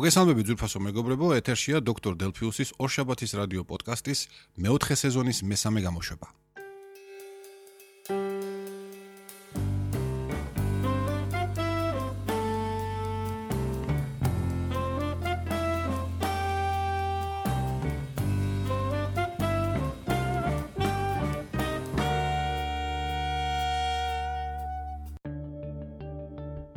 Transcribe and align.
მოგესალმებით 0.00 0.46
ძვირფასო 0.48 0.80
მეგობრებო, 0.80 1.26
ეთერშია 1.36 1.78
დოქტორ 1.84 2.14
დელფიუსის 2.16 2.70
ორშაბათის 2.80 3.36
რადიო 3.36 3.68
პოდკასტის 3.68 4.20
მეოთხე 4.56 4.96
სეზონის 4.96 5.44
მესამე 5.44 5.84
გამოშვება. 5.84 6.28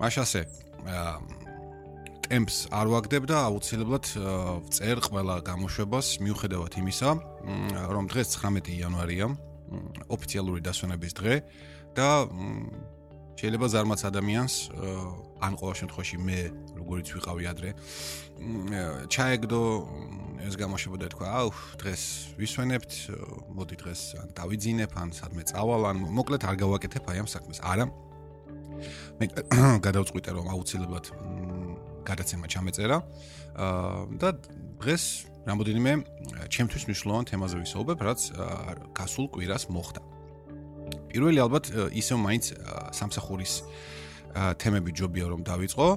მაშასე 0.04 0.62
ტემპს 2.34 2.55
არ 2.73 2.89
ვაგდებ 2.89 3.25
და 3.29 3.39
აუცილებლად 3.45 4.07
წერ 4.73 4.98
ყველა 5.05 5.35
გამოშვებას 5.45 6.08
მიუხედავად 6.26 6.73
იმისა, 6.81 7.09
რომ 7.94 8.08
დღეს 8.09 8.34
19 8.41 8.73
იანვარია, 8.73 9.27
ოფიციალური 10.09 10.63
დასვენების 10.66 11.13
დღე 11.13 11.35
და 11.94 12.08
შეიძლება 13.38 13.67
ზარმაც 13.70 14.02
ადამიანს 14.09 14.55
ან 15.45 15.53
ყოველ 15.61 15.75
შემთხვევაში 15.77 16.17
მე 16.25 16.39
როგორიც 16.81 17.08
ვიყავი 17.22 17.45
ადრე 17.53 17.70
ჩაეგდო 19.13 19.61
ეს 20.50 20.58
გამოშვება 20.58 20.97
და 21.05 21.08
თქვა, 21.13 21.27
აუ, 21.38 21.50
დღეს 21.86 22.02
ვისვენებთ, 22.41 22.91
მოდი 23.53 23.75
დღეს 23.77 24.02
ან 24.25 24.27
დავიძინებ, 24.41 24.91
ან 24.97 25.09
სადმე 25.13 25.44
წავალ, 25.53 25.86
ან 25.94 25.97
მოკლედ 26.17 26.50
არ 26.50 26.55
გავაკეთებ 26.58 27.13
აი 27.13 27.17
ამ 27.23 27.30
საქმეს. 27.30 27.61
არა, 27.61 27.86
მე 29.22 29.25
გადავწყვიტე 29.86 30.30
რომ 30.34 30.50
აუცილებლად 30.50 31.05
გადაცემა 32.03 32.45
ჩამეწერა 32.52 32.98
და 34.20 34.30
დღეს 34.80 35.03
რამოდენიმე 35.44 35.91
ჩემთვის 36.47 36.83
მნიშვნელოვან 36.88 37.25
თემაზე 37.28 37.55
ვისაუბრებ, 37.64 38.00
რაც 38.00 38.22
გასულ 38.95 39.25
კვირას 39.33 39.64
მოხდა. 39.67 40.02
პირველი 41.11 41.39
ალბათ 41.44 41.66
ისევ 41.94 42.17
მაინც 42.23 42.44
სამსახურის 42.95 43.53
თემები 44.33 44.91
ჯობია 44.97 45.25
რომ 45.31 45.41
დავიწყო 45.44 45.88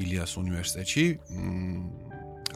ილიას 0.00 0.32
უნივერსიტეტში. 0.40 1.04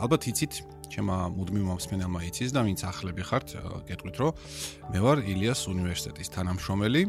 ალბათ 0.00 0.22
იცით, 0.32 0.52
ჩემო 0.90 1.16
მუდმივ 1.36 1.64
მომსმენელმა 1.70 2.20
იცის 2.30 2.50
და 2.56 2.60
ვინც 2.64 2.80
ახლები 2.88 3.22
ხართ, 3.22 3.48
გეტყვით 3.86 4.16
რომ 4.16 4.30
მე 4.90 4.98
ვარ 5.04 5.18
ილიას 5.28 5.60
უნივერსიტეტის 5.70 6.28
თანამშრომელი. 6.34 7.02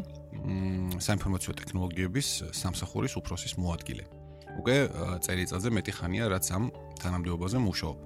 საინფორმაციო 1.02 1.52
ტექნოლოგიების 1.56 2.28
სამსახურის 2.52 3.16
უფროსის 3.20 3.54
მოადგილე. 3.58 4.21
უკვე 4.60 4.76
წელიწადზე 5.24 5.68
მეტი 5.72 5.92
ხანია 5.96 6.24
რაც 6.32 6.46
ამ 6.52 6.64
თანამდებობაზე 7.00 7.58
მუშაობ. 7.62 7.96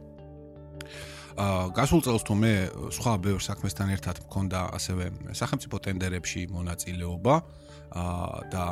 აა 1.37 1.69
გასულ 1.77 2.01
წელს 2.01 2.23
თუ 2.25 2.35
მე 2.41 2.53
სხვა 2.97 3.13
ბევრ 3.21 3.41
საქმესთან 3.45 3.89
ერთად 3.93 4.17
მქონდა 4.25 4.61
ასევე 4.73 5.05
სახელმწიფო 5.37 5.77
ტენდერებში 5.85 6.43
მონაწილეობა 6.49 7.35
აა 7.93 8.41
და 8.53 8.65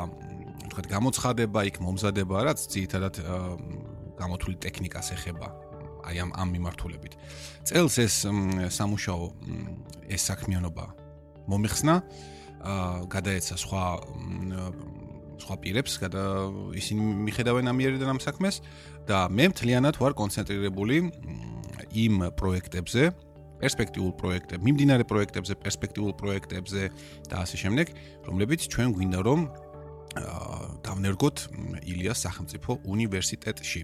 თქვათ 0.73 0.85
გამოცხადება 0.89 1.59
იქ 1.69 1.77
მომზადება 1.85 2.35
რაც 2.49 2.59
ძირითადად 2.73 3.15
გამოთვლილი 4.17 4.57
ტექნიკას 4.65 5.07
ეხება 5.13 5.47
აი 6.09 6.15
ამ 6.25 6.29
ამ 6.33 6.49
მიმართულებით. 6.57 7.13
წელს 7.69 7.95
ეს 8.01 8.15
სამუშაო 8.73 9.23
ეს 10.09 10.21
საქმიანობა 10.25 10.85
მომიხსნა 11.45 11.95
გადაეცა 13.13 13.55
სხვა 13.61 13.83
სხვა 15.41 15.55
პირებს, 15.61 15.93
გადა 16.01 16.23
ისინი 16.79 17.01
მიხედავენ 17.27 17.65
ამიერიდან 17.71 18.09
ამ 18.15 18.19
საქმეს. 18.23 18.61
და 19.05 19.29
მე 19.29 19.53
მთლიანად 19.53 19.95
ვარ 20.01 20.13
კონცენტრირებული 20.17 20.95
იმ 21.93 22.13
პროექტებზე, 22.39 23.03
პერსპექტიულ 23.61 24.11
პროექტებზე, 24.19 24.63
მიმდინარე 24.65 25.03
პროექტებზე, 25.05 25.53
პერსპექტიულ 25.61 26.11
პროექტებზე 26.19 26.83
და 27.29 27.35
ასე 27.45 27.55
შემდეგ, 27.63 27.85
რომლებიც 28.25 28.61
ჩვენ 28.73 28.89
გვინდა 28.97 29.19
რომ 29.21 29.39
დავნერგოთ 30.85 31.37
ილიას 31.85 32.19
სახელმწიფო 32.25 32.71
უნივერსიტეტში. 32.87 33.81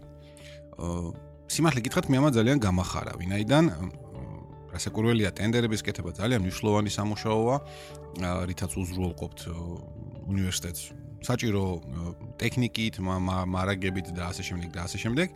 სიმართლე 1.51 1.81
გითხრათ, 1.85 2.05
მე 2.11 2.17
ამა 2.17 2.29
ძალიან 2.33 2.57
გამახარა, 2.65 3.13
ვინაიდან 3.21 3.65
რასაკურველია 4.71 5.29
ტენდერების 5.35 5.81
კეთება 5.83 6.11
ძალიან 6.15 6.41
მნიშვნელოვანი 6.47 6.91
სამუშაოა, 6.97 7.55
რითაც 8.47 8.71
უზრუნველყოფთ 8.79 9.39
უნივერსიტეტს 10.31 11.00
საჭირო 11.21 11.63
ტექნიკით, 12.41 12.97
მარაგებით 13.01 14.13
და 14.17 14.33
ასე 14.33 14.43
შემდეგ 14.49 14.69
და 14.73 14.81
ასე 14.89 14.97
შემდეგ, 15.05 15.27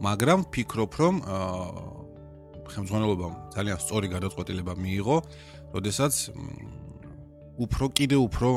მაგრამ 0.00 0.38
ფიქრობ, 0.54 0.92
რომ 1.00 1.14
ხელმძღვანელობამ 2.64 3.34
ძალიან 3.54 3.78
სწორი 3.82 4.08
გადაწყვეტილება 4.14 4.72
მიიღო, 4.78 5.16
როდესაც 5.74 6.14
უფრო 7.60 7.84
კიდე 7.94 8.16
უფრო 8.18 8.50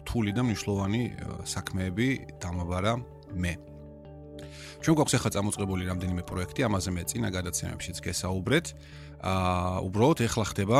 რთული 0.00 0.32
და 0.34 0.42
მნიშვნელოვანი 0.42 1.02
საქმეები 1.46 2.08
დამაბარა 2.42 2.92
მე. 3.36 3.52
ჩვენ 4.80 4.94
გვაქვს 4.96 5.14
ახლა 5.20 5.30
წამოწყებული 5.36 5.82
რამდენიმე 5.86 6.22
პროექტი, 6.24 6.60
ამაზე 6.64 6.90
მე 6.96 7.02
წინა 7.04 7.28
გადაცემებშიც 7.30 7.96
გესაუბრეთ. 8.00 8.66
აა 9.20 9.84
უბრალოდ 9.84 10.18
ახლა 10.24 10.44
ხდება 10.48 10.78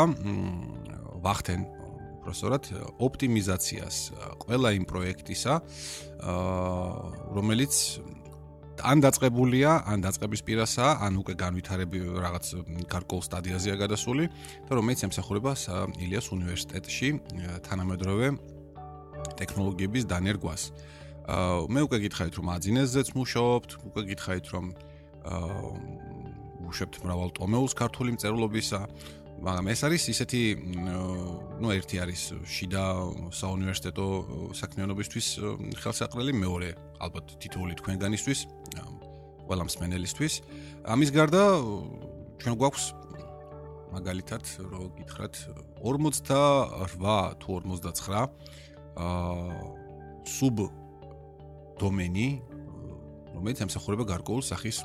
ვახტენ 1.21 1.61
პროფესორად 2.25 2.65
ოპტიმიზაციას 3.01 3.97
ყველა 4.45 4.69
იმ 4.79 4.85
პროექტისა, 4.91 5.53
აა 6.21 7.35
რომელიც 7.37 7.75
ან 8.81 9.03
დაწყებულია, 9.05 9.71
ან 9.85 9.99
დაწყების 10.05 10.41
პირასაა, 10.45 10.93
ან 11.05 11.13
უკვე 11.21 11.35
განვითარები 11.37 11.99
რაღაც 12.25 12.45
გარკვეულ 12.89 13.23
სტადიაზეა 13.29 13.77
გადასული 13.77 14.25
და 14.69 14.73
რომელიც 14.79 15.05
ემსახურება 15.05 15.53
ილიას 16.01 16.27
უნივერსიტეტში 16.33 17.09
თანამედროვე 17.69 18.27
ტექნოლოგიების 19.37 20.05
დანერგვას. 20.09 20.63
აა 21.29 21.69
მე 21.69 21.81
უკვე 21.87 21.99
გითხარით 22.09 22.35
რომ 22.41 22.47
აძინესზეც 22.57 23.09
მუშაობთ, 23.17 23.71
უკვე 23.89 24.03
გითხარით 24.11 24.47
რომ 24.49 24.65
აა 25.29 26.11
უშებთ 26.71 27.03
მრავალ 27.05 27.31
ტომეულს 27.37 27.75
ქართული 27.77 28.15
მწერლობისა, 28.17 28.81
მაგრამ 29.45 29.67
ეს 29.73 29.81
არის 29.89 30.03
ისეთი 30.13 30.43
ნუ 31.61 31.75
ერთი 31.77 31.99
არის 32.01 32.23
შიდა 32.49 32.83
საუნივერსიტეტო 33.37 34.05
საქმიანობისთვის 34.57 35.27
ხელსაყრელი, 35.77 36.33
მეორე 36.41 36.69
ალბათ 37.05 37.37
თითოეული 37.37 37.77
თქვენგანისთვის, 37.77 38.41
ყველა 39.45 39.65
მსმენელისთვის. 39.69 40.35
ამის 40.89 41.11
გარდა 41.13 41.43
ჩვენ 42.41 42.55
გვაქვს 42.57 42.85
მაგალითად 43.93 44.43
რო 44.73 44.83
გითხრათ 45.05 45.35
48 45.85 47.37
თუ 47.43 47.51
59 47.61 48.33
აა 48.97 49.61
სუბ 50.25 50.57
დომენი, 51.77 52.29
რომელიც 53.37 53.59
ემსახურება 53.69 54.09
გარკვეულ 54.09 54.43
სახის 54.49 54.81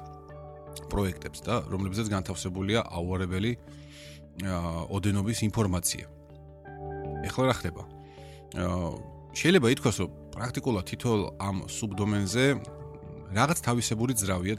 პროექტებს 0.92 1.40
და 1.46 1.64
რომლებზეც 1.72 2.12
განთავსებულია 2.12 2.84
აუარებელი 2.84 3.56
ოდენობის 4.92 5.40
ინფორმაცია. 5.48 6.15
ეხლა 7.26 7.44
რა 7.50 7.56
ხდება? 7.60 7.84
შეიძლება 9.36 9.68
ითქვას, 9.76 9.96
რომ 10.00 10.10
პრაქტიკულად 10.36 10.86
თითოეულ 10.90 11.24
ამ 11.44 11.58
სუბდომენზე 11.68 12.46
რაღაც 13.36 13.58
თავისებური 13.68 14.14
ძრავია 14.16 14.56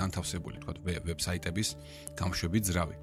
განთავსებული, 0.00 0.56
თქვა 0.62 0.72
ვებსაიტების 1.04 1.68
გამშვები 2.18 2.58
ძრავი. 2.64 2.96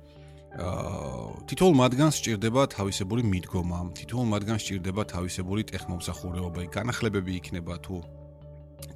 აა 0.52 1.48
თითოეულ 1.48 1.76
მათგანს 1.80 2.16
სჭირდება 2.20 2.62
თავისებური 2.76 3.24
მიდგომა, 3.24 3.80
თითოეულ 3.96 4.28
მათგანს 4.36 4.62
სჭირდება 4.66 5.02
თავისებური 5.08 5.64
ტექნომსახურეობა, 5.72 6.60
განახლებები 6.76 7.32
იქნება 7.40 7.80
თუ 7.86 7.96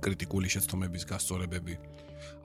კრიტიკული 0.04 0.48
შეცდომების 0.52 1.04
გასწორებები. 1.08 1.74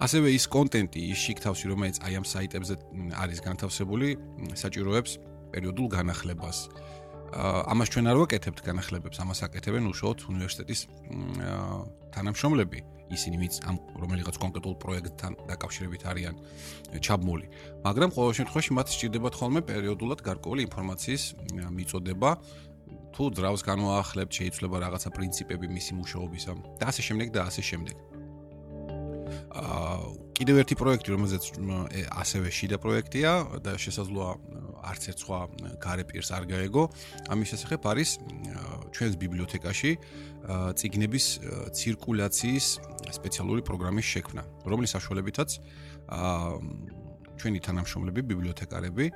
ასევე 0.00 0.28
ის 0.38 0.44
კონტენტი, 0.46 1.00
ის 1.12 1.18
შიქთავსი, 1.24 1.64
რომელიც 1.72 1.96
აი 2.04 2.12
ამ 2.20 2.26
საიტებზე 2.32 2.74
არის 3.16 3.38
განთავსებული, 3.44 4.08
საჭიროებს 4.56 5.12
პერიოდულ 5.52 5.88
განახლებას. 5.90 6.58
ამას 7.32 7.88
ჩვენ 7.94 8.10
არ 8.10 8.16
ვაკეთებთ 8.26 8.60
განახლებებს, 8.66 9.20
ამას 9.22 9.40
აკეთებენ 9.46 9.86
უშუალოდ 9.90 10.18
უნივერსიტეტის 10.30 10.80
თანამშრომლები, 12.10 12.78
ისინი 13.14 13.36
ვინც 13.42 13.54
ამ 13.70 13.76
რომელიღაც 14.02 14.36
კონკრეტულ 14.38 14.74
პროექტთან 14.82 15.32
დაკავშირებით 15.50 16.02
არიან 16.10 16.34
ჩაბმული. 16.98 17.46
მაგრამ 17.86 18.10
ყოველ 18.14 18.32
შემთხვევაში 18.38 18.70
მათ 18.74 18.86
სჭირდებათ 18.94 19.34
ხოლმე 19.38 19.60
პერიოდულად 19.66 20.20
გარკვეული 20.26 20.60
ინფორმაციის 20.66 21.22
მიწოდება 21.70 22.30
თუ 23.14 23.22
ძრავს 23.34 23.62
განვაახლებთ, 23.66 24.32
შეიძლება 24.38 24.76
რაღაცა 24.86 25.10
პრინციპები 25.10 25.66
მისი 25.70 25.92
მუშაობისა 25.98 26.52
და 26.78 26.84
ასე 26.90 27.02
შემდეგ 27.02 27.28
და 27.34 27.40
ასე 27.50 27.62
შემდეგ. 27.62 27.96
აა 29.50 30.30
კიდევ 30.40 30.56
ერთი 30.64 30.74
პროექტი, 30.80 31.08
რომელზეც 31.12 31.44
ასევე 32.16 32.48
შიდა 32.48 32.76
პროექტია 32.80 33.60
და 33.60 33.76
შესაძლოა 33.76 34.30
არც 34.80 35.02
ერთ 35.10 35.18
სხვა 35.24 35.38
გარე 35.80 36.04
პირს 36.08 36.30
არ 36.36 36.44
გაეგო, 36.50 36.82
ამის 37.32 37.48
შესახებ 37.52 37.82
არის 37.90 38.10
ჩვენს 38.94 39.14
ბიბლიოთეკაში 39.20 39.92
ციგნების 40.80 41.26
ცირკულაციის 41.76 42.66
სპეციალური 43.16 43.62
პროგრამის 43.66 44.06
შექმნა, 44.12 44.42
რომლის 44.70 44.90
საშუალებითაც 44.96 45.48
ჩვენი 47.40 47.58
თანამშრომლები, 47.64 48.20
ბიბლიოთეკარები 48.30 49.06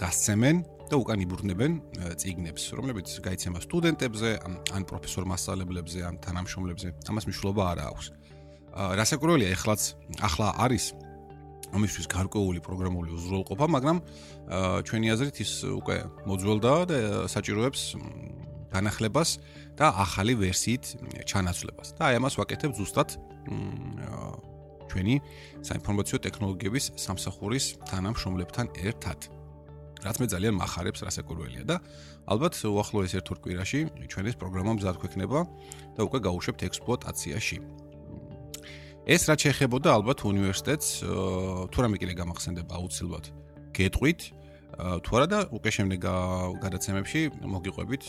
გასცემენ 0.00 0.56
და 0.90 0.96
უკან 0.96 1.18
იბურნებენ 1.22 1.72
ციგნებს, 2.16 2.62
რომლებიც 2.72 3.08
გაიცემა 3.20 3.58
სტუდენტებზე, 3.62 4.30
ან 4.74 4.82
პროფესორ 4.88 5.22
მასწავლებლებზე, 5.28 5.98
ან 6.08 6.14
თანამშრომლებზე. 6.24 6.88
ამას 7.04 7.24
მნიშვნელობა 7.28 7.62
არ 7.70 7.78
აქვს. 7.84 8.06
რასაკვირველია, 8.70 9.48
ეხლაც 9.54 9.80
ახლა 10.24 10.48
არის 10.64 10.84
ამისთვის 11.70 12.06
გარკვეული 12.10 12.60
პროგრამული 12.64 13.10
უზრუნველყოფა, 13.14 13.66
მაგრამ 13.76 13.96
ჩვენი 14.86 15.06
აზრით 15.14 15.36
ის 15.44 15.52
უკვე 15.70 15.96
მოძველდა 16.26 16.72
და 16.90 16.96
საჭიროებს 17.30 17.82
განახლებას 18.70 19.30
და 19.78 19.86
ახალი 20.04 20.34
ვერსიით 20.38 20.84
ჩანაცვლებას. 21.26 21.88
და 21.98 22.02
აი 22.10 22.14
ამას 22.20 22.34
ვაკეთებ 22.38 22.70
ზუსტად 22.78 23.08
ჩვენი 24.90 25.14
საინფორმაციო 25.62 26.18
ტექნოლოგიების 26.26 26.84
სამსახურის 26.98 27.64
თანამშრომლებთან 27.90 28.66
ერთად. 28.90 29.18
რაც 30.00 30.16
მე 30.16 30.26
ძალიან 30.32 30.54
מחარებს 30.56 31.04
რასაკვირველია 31.04 31.64
და 31.68 31.76
ალბათ 32.24 32.54
უახლოეს 32.64 33.12
ერთ-ორ 33.20 33.38
კვირაში 33.44 33.80
ჩვენის 34.08 34.36
პროგრამა 34.40 34.72
მზად 34.80 34.96
გვექნება 34.96 35.40
და 35.96 36.00
უკვე 36.08 36.18
გავუშვებთ 36.24 36.60
ექსპლუატაციაში. 36.68 37.56
ეს 39.10 39.22
რაც 39.26 39.46
შეეხებოდა 39.46 39.88
ალბათ 39.98 40.18
უნივერსიტეტს 40.30 40.88
თუ 41.74 41.78
რამე 41.82 41.96
კიდე 41.98 42.14
გამახსენდება 42.20 42.72
აუცილებლად 42.78 43.24
გეტყვით 43.74 44.20
თუ 45.04 45.10
არა 45.18 45.26
და 45.26 45.38
უკვე 45.56 45.70
შემდეგ 45.76 46.00
გადაცემებში 46.62 47.20
მოგიყვებით 47.42 48.02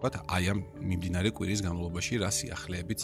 თქვათ 0.00 0.14
აი 0.32 0.44
ამ 0.54 0.60
მიმდინარე 0.80 1.28
კვირის 1.34 1.60
განმავლობაში 1.66 2.14
რა 2.22 2.30
სიახლეებიც 2.32 3.00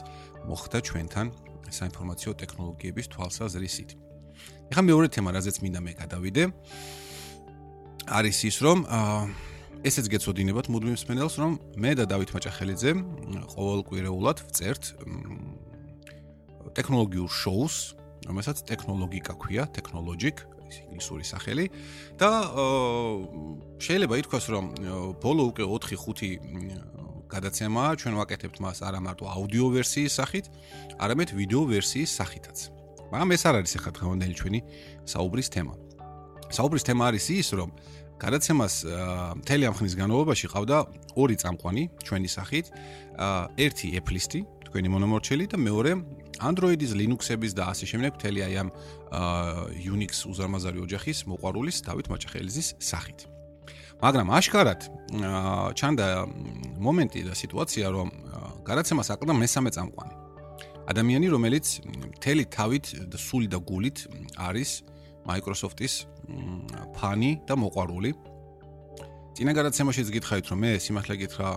მოხდა 0.49 0.78
ჩვენთან 0.87 1.26
საინფორმაციო 1.73 2.32
ტექნოლოგიების 2.40 3.06
თვალსაზრისით. 3.12 3.90
ეხლა 4.70 4.82
მეორე 4.87 5.08
თემა, 5.14 5.31
რაზეც 5.37 5.56
მინდა 5.62 5.81
მე 5.82 5.93
გადავიდე, 6.02 6.43
არის 8.06 8.38
ის, 8.49 8.56
რომ 8.62 8.78
ესეც 9.87 10.06
გეცოდინებათ 10.14 10.67
მუდმივ 10.70 10.94
მსმენელს, 10.99 11.34
რომ 11.43 11.52
მე 11.78 11.90
და 11.99 12.05
დავით 12.06 12.31
მაჭახელიძე 12.34 12.90
ყოველკვირეულად 13.55 14.38
ვწერთ 14.46 14.82
ტექნოლოგიურ 16.76 17.31
შოუს, 17.32 17.75
რომელსაც 18.28 18.56
ტექნოლოგიკა 18.69 19.32
ქვია, 19.40 19.64
ტექნოლოგიკ, 19.76 20.37
ის 20.67 20.76
ინგლისური 20.82 21.25
სახელი 21.25 21.67
და 22.19 22.31
შეიძლება 23.78 24.14
ითქვას, 24.19 24.44
რომ 24.50 24.64
ბოლო 25.23 25.43
უკვე 25.55 25.64
4-5 25.70 27.31
გადაცემაა, 27.31 27.90
ჩვენ 28.02 28.14
ვაკეთებთ 28.19 28.56
მას 28.62 28.78
არა 28.87 29.00
მარტო 29.02 29.25
აუდიო 29.31 29.67
ვერსიის 29.78 30.12
სახით, 30.19 30.46
არამედ 31.02 31.28
ვიდეო 31.38 31.62
ვერსიის 31.70 32.11
სახითაც. 32.19 32.58
მაგრამ 33.11 33.28
ეს 33.34 33.43
არ 33.46 33.55
არის 33.62 33.73
ახლა 33.78 33.93
დღევანდელი 33.99 34.34
ჩვენი 34.34 34.61
საუბრის 35.06 35.49
თემა. 35.55 35.75
საუბრის 36.50 36.84
თემა 36.87 37.02
არის 37.11 37.26
ის, 37.31 37.49
რომ 37.58 37.70
გადაცემას 38.19 38.75
მთელი 39.43 39.64
ამ 39.70 39.75
ხნის 39.78 39.94
განმავლობაში 40.00 40.46
ყავდა 40.50 40.76
ორი 41.14 41.37
წამყვანი 41.43 41.82
ჩვენი 42.06 42.28
სახით, 42.31 42.67
ერთი 43.55 43.87
Apple-ისტი, 43.99 44.40
თქვენი 44.76 44.90
მონომორჩელი 44.93 45.44
და 45.49 45.56
მეორე 45.56 45.93
Android-ის, 46.44 46.93
Linux-ების 46.93 47.52
და 47.56 47.73
ასე 47.73 47.88
შემდეგ 47.88 48.19
მთელი 48.20 48.40
აი 48.44 48.55
ამ 48.61 48.69
Unix 49.88 50.28
უზარმაზარი 50.28 50.84
ოჯახის 50.84 51.25
მოყვარულის 51.32 51.81
დავით 51.88 52.11
მაჭახელიძის 52.12 52.69
სახით. 52.76 53.25
მაგრამ 54.05 54.28
აშკარად 54.37 54.81
ჩანდა 55.81 56.06
მომენტი 56.76 57.20
და 57.25 57.32
სიტუაცია, 57.32 57.87
რომ 57.88 58.08
გადაცემას 58.69 59.08
აკლდა 59.17 59.32
მესამე 59.32 59.70
წამყვანი. 59.73 60.14
ადამიანი, 60.93 61.26
რომელიც 61.32 61.67
მთელი 62.12 62.44
თავით 62.52 62.87
და 63.08 63.17
სული 63.17 63.49
და 63.49 63.58
გულით 63.64 63.99
არის 64.37 64.84
Microsoft-ის 65.25 66.05
ფანი 66.93 67.40
და 67.49 67.56
მოყვარული. 67.56 68.12
წინა 69.37 69.53
გადაცემაშიც 69.53 70.09
გითხარით, 70.15 70.49
რომ 70.49 70.62
მე 70.65 70.71
სიმართლე 70.81 71.15
გითხრა 71.21 71.49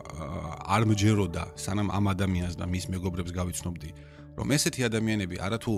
არ 0.75 0.83
მჯეროდა 0.89 1.43
სანამ 1.55 1.87
ამ 1.95 2.11
ადამიანს 2.11 2.57
და 2.59 2.65
მის 2.67 2.85
მეგობრებს 2.91 3.31
გავიცნობდი, 3.31 3.89
რომ 4.35 4.51
ესეთი 4.51 4.83
ადამიანები 4.89 5.39
არათუ 5.39 5.75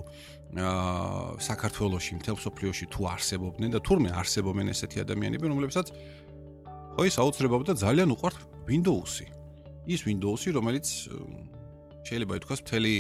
აა 0.65 1.38
საქართველოსში, 1.45 2.18
მთელ 2.18 2.38
სოფლიოში 2.42 2.86
თუ 2.89 3.01
არსებობდნენ 3.06 3.69
და 3.77 3.80
თურმე 3.86 4.09
არსებობენ 4.18 4.74
ესეთი 4.74 5.06
ადამიანები, 5.06 5.45
რომლებსაც 5.53 5.94
ხო 6.98 7.06
ის 7.06 7.15
აუცილებლად 7.21 7.77
ძალიან 7.77 8.09
უყვართ 8.18 8.38
Windows-ი. 8.65 9.27
ის 9.86 10.01
Windows-ი, 10.06 10.50
რომელიც 10.57 10.88
შეიძლება 12.01 12.33
ითქვას 12.42 12.59
მთელი 12.65 12.95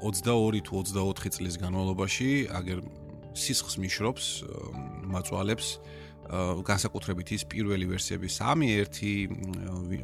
22 0.00 0.64
თუ 0.64 0.72
24 0.80 1.28
წლის 1.36 1.54
განმავლობაში 1.60 2.28
აგერ 2.56 2.78
სისხლს 3.36 3.76
მიშრობს, 3.84 4.24
მაწვალებს 5.12 5.68
განსაკუთრებით 6.28 7.28
ის 7.36 7.42
პირველი 7.48 7.86
ვერსიები 7.88 8.28
3.1, 8.28 9.32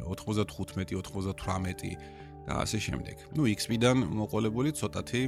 95, 0.09 0.95
98 0.97 1.97
და 2.45 2.61
ასე 2.61 2.77
შემდეგ. 2.77 3.17
ნუ 3.33 3.43
XP-დან 3.57 3.97
მოყოლებული 4.05 4.69
ცოტათი 4.77 5.21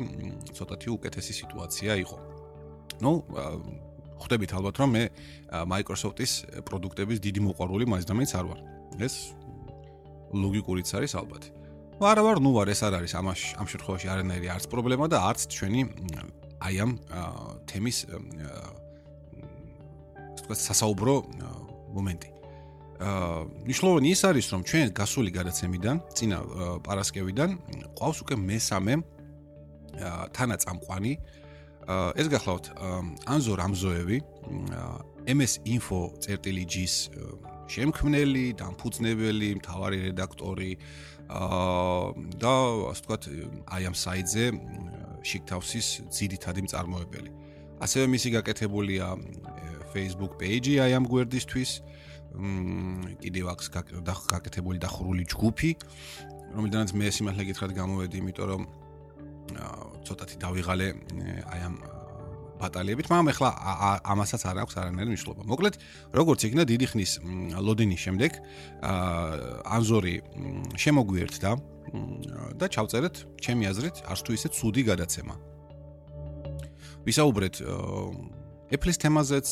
ცოტათი 0.54 0.88
უკეთესი 0.94 1.34
სიტუაცია 1.42 1.92
იყო. 2.06 2.18
ნუ 3.02 3.12
ხვდებით 4.22 4.52
ალბათ 4.58 4.76
რომ 4.82 4.90
მე 4.94 5.04
Microsoft-ის 5.66 6.32
პროდუქტების 6.66 7.18
დიდი 7.22 7.42
მოყვარული 7.50 7.86
მაინც 7.90 8.06
და 8.06 8.14
მაინც 8.18 8.32
არ 8.38 8.46
ვარ. 8.50 8.60
ეს 9.02 9.16
ლოგიკურიც 10.34 10.90
არის 10.98 11.14
ალბათ. 11.18 11.44
არა 11.98 12.22
ვარ, 12.22 12.38
ნუ 12.38 12.52
ვარ, 12.54 12.68
ეს 12.70 12.82
არ 12.86 12.94
არის 13.02 13.14
ამაში 13.18 13.48
ამ 13.58 13.66
შემთხვევაში 13.66 14.08
არანაირი 14.14 14.48
არც 14.54 14.66
პრობლემა 14.70 15.06
და 15.10 15.18
არც 15.30 15.50
ჩვენი 15.50 15.82
აი 16.62 16.76
ამ 16.86 16.92
თემის 17.66 17.98
თქვა 20.48 20.56
სასაუბრო 20.56 21.16
მომენტი. 21.92 22.30
აა 22.98 23.68
ნიშნულოვანი 23.68 24.10
ის 24.16 24.22
არის 24.26 24.48
რომ 24.54 24.62
ჩვენ 24.64 24.86
გასული 24.96 25.30
გადაცემიდან, 25.36 25.96
წინა 26.18 26.38
პარასკევიდან 26.88 27.50
ყავს 28.00 28.18
უკვე 28.24 28.36
მესამე 28.42 28.94
თანაწამყვანი 30.34 31.14
აა 31.88 32.08
ეს 32.18 32.28
გახლავთ 32.32 32.66
ანზო 33.28 33.54
რამზოევი 33.60 34.18
MS 35.28 35.54
info.gis 35.68 36.96
შემქმნელი, 37.68 38.46
დამფუძნებელი, 38.56 39.50
მთავარი 39.60 39.98
რედაქტორი 40.08 40.72
და 42.40 42.56
ასე 42.88 43.02
ვთქვათ, 43.04 43.24
აი 43.76 43.84
ამ 43.92 43.96
საიტზე 44.00 44.46
შიქთავსის 45.28 45.88
ძირითადი 46.08 46.64
მწარმოებელი. 46.64 47.32
ასევე 47.84 48.06
მისი 48.14 48.30
გაკეთებულია 48.38 49.06
Facebook 49.94 50.34
page-ი 50.42 50.74
აი 50.84 50.92
ამ 50.98 51.06
გვერდისთვის. 51.08 51.72
მ 52.38 53.18
კიდევ 53.24 53.46
აქვს 53.54 53.68
გაკეთებული 54.30 54.78
დახურული 54.78 55.24
ჯგუფი, 55.26 55.72
რომელიდანაც 56.54 56.90
მე 56.94 57.08
სიმართლე 57.10 57.44
გითხრათ 57.50 57.72
გამოვედი, 57.74 58.16
იმიტომ 58.22 58.46
რომ 58.52 58.62
ცოტათი 60.06 60.36
დავიღალე 60.44 60.88
აი 61.50 61.62
ამ 61.66 61.76
ბატალიებით, 62.62 63.06
მაგრამ 63.10 63.28
ეხლა 63.34 63.50
ამასაც 64.06 64.42
არ 64.50 64.58
აქვს 64.66 64.76
არანაირი 64.82 65.10
მნიშვნელობა. 65.14 65.42
მოკლედ, 65.50 65.76
როგორც 66.14 66.40
იქნა 66.46 66.64
დიდი 66.68 66.86
ხნის 66.92 67.12
ლოდინის 67.66 68.02
შემდეგ, 68.06 68.32
ანზორი 69.78 70.16
შემოგვიერთდა 70.78 71.52
და 72.58 72.66
ჩავწერეთ 72.74 73.16
ჩემი 73.42 73.64
აზრით 73.72 73.96
არც 74.10 74.20
თუ 74.26 74.32
ისე 74.38 74.48
ცუდი 74.58 74.82
გადაცემა. 74.90 75.36
ვისაუბრეთ 77.08 77.56
Apple-ის 78.68 78.98
თემაზეც, 79.00 79.48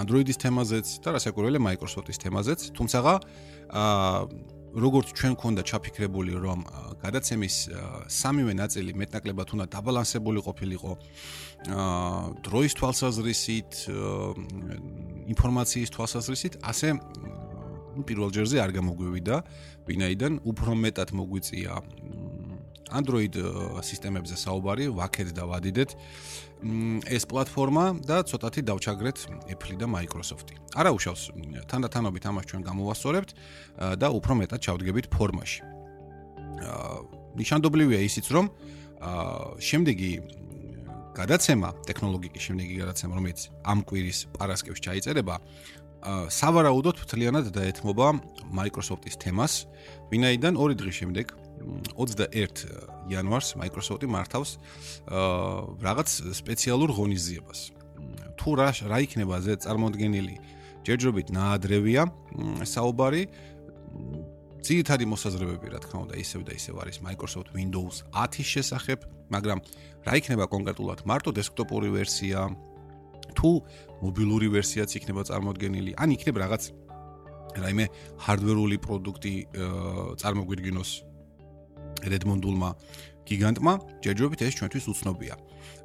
Android-ის 0.00 0.38
თემაზეც 0.40 0.86
და 1.04 1.12
რასაკვირველია 1.18 1.60
Microsoft-ის 1.60 2.16
თემაზეც, 2.24 2.70
თუმცა 2.72 2.98
აა 3.04 4.28
როგორც 4.76 5.12
ჩვენ 5.16 5.34
ქონდა 5.40 5.62
ჩაფიქრებული 5.64 6.32
რომ 6.44 6.60
გადაცემის 7.00 7.56
სამივე 8.12 8.52
ნაწილი 8.52 8.92
მეტნაკლებად 9.00 9.48
უნდა 9.56 9.66
დაბალანსებული 9.72 10.40
ყოფილიყო 10.44 10.92
აა 11.72 12.44
დროის 12.44 12.72
თვალსაზრისით 12.76 13.72
ინფორმაციის 15.32 15.88
თვალსაზრისით 15.96 16.60
ასე 16.68 16.88
პირველ 18.08 18.30
ჯერზე 18.36 18.60
არ 18.62 18.70
გამოგვივიდა 18.76 19.36
ვინაიდან 19.88 20.32
უფრო 20.44 20.76
მეტად 20.84 21.16
მოგვიწია 21.16 21.72
Android 22.92 23.34
სისტემებზე 23.84 24.36
საუბარი 24.38 24.88
ვაქეთ 24.94 25.32
და 25.36 25.44
ვადიდეთ 25.48 25.90
ეს 27.06 27.24
პლატფორმა 27.30 27.84
და 28.02 28.22
ცოტათი 28.26 28.62
დავჩაგრეთ 28.66 29.18
Apple 29.52 29.76
და 29.78 29.86
Microsoft-ი. 29.86 30.54
არა 30.74 30.90
უშავს 30.96 31.22
თანდათანობით 31.70 32.24
ამას 32.26 32.44
ჩვენ 32.50 32.62
გამოვასწორებთ 32.66 33.30
და 34.00 34.08
უფრო 34.10 34.32
მეტად 34.42 34.60
ჩავდგებით 34.66 35.06
ფორმაში. 35.12 35.60
აა 36.58 36.96
ნიშანდობლივია 37.38 38.00
ისიც 38.02 38.26
რომ 38.34 38.46
აა 38.98 39.62
შემდეგი 39.62 40.12
გადაცემა, 41.18 41.68
ტექნოლოგიის 41.86 42.42
შემდეგი 42.46 42.74
გადაცემა, 42.82 43.12
რომელიც 43.18 43.40
ამ 43.66 43.78
კვირის 43.86 44.18
პარასკევს 44.38 44.80
ჩაიწერება, 44.86 45.34
სავარაუდოდ 46.06 46.96
მთლიანად 47.02 47.46
დაეთმობა 47.50 48.06
Microsoft-ის 48.54 49.18
თემას, 49.18 49.66
ვინაიდან 50.14 50.54
ორი 50.54 50.78
დღის 50.78 50.94
შემდეგ 51.02 51.26
21 51.96 52.64
იანვარს 53.10 53.48
Microsoft-ი 53.60 54.08
მართავს 54.08 54.50
რაღაც 55.82 56.08
სპეციალურ 56.38 56.90
ღონისძიებას. 56.94 57.60
თუ 58.38 58.48
რა 58.58 58.68
რა 58.86 58.98
იქნება 59.02 59.36
ზე 59.42 59.54
წარმოქმნილი 59.66 60.36
ჯერჯერობით 60.86 61.28
ნაადრევია 61.34 62.02
საუბარი 62.62 63.22
ძირითადი 64.62 65.04
მოსაზრებები 65.10 65.66
რა 65.74 65.80
თქმა 65.82 65.98
უნდა 66.06 66.14
ისევ 66.22 66.40
და 66.46 66.52
ისევ 66.54 66.74
არის 66.82 66.96
Microsoft 67.02 67.50
Windows 67.54 68.04
10-ის 68.14 68.48
შესახებ, 68.54 68.98
მაგრამ 69.34 69.58
რა 70.06 70.12
იქნება 70.18 70.44
კონკრეტულად 70.50 71.02
მარტო 71.08 71.30
დესკტოპური 71.34 71.90
ვერსია 71.94 72.46
თუ 73.38 73.50
მობილური 74.02 74.48
ვერსიაც 74.54 74.90
იქნება 74.98 75.22
წარმოქმნილი, 75.30 75.94
ან 75.98 76.08
იქნება 76.14 76.38
რაღაც 76.46 76.62
რაიმე 77.58 77.86
ჰარდვერული 78.22 78.76
პროდუქტი 78.82 79.32
წარმოგვიდგინოს 80.20 80.90
Redmond-ულმა 82.04 82.70
გიგანტმა, 83.28 83.72
ჯერჯერობით 84.00 84.40
ეს 84.46 84.54
ჩვენთვის 84.56 84.84
უცნობია. 84.88 85.34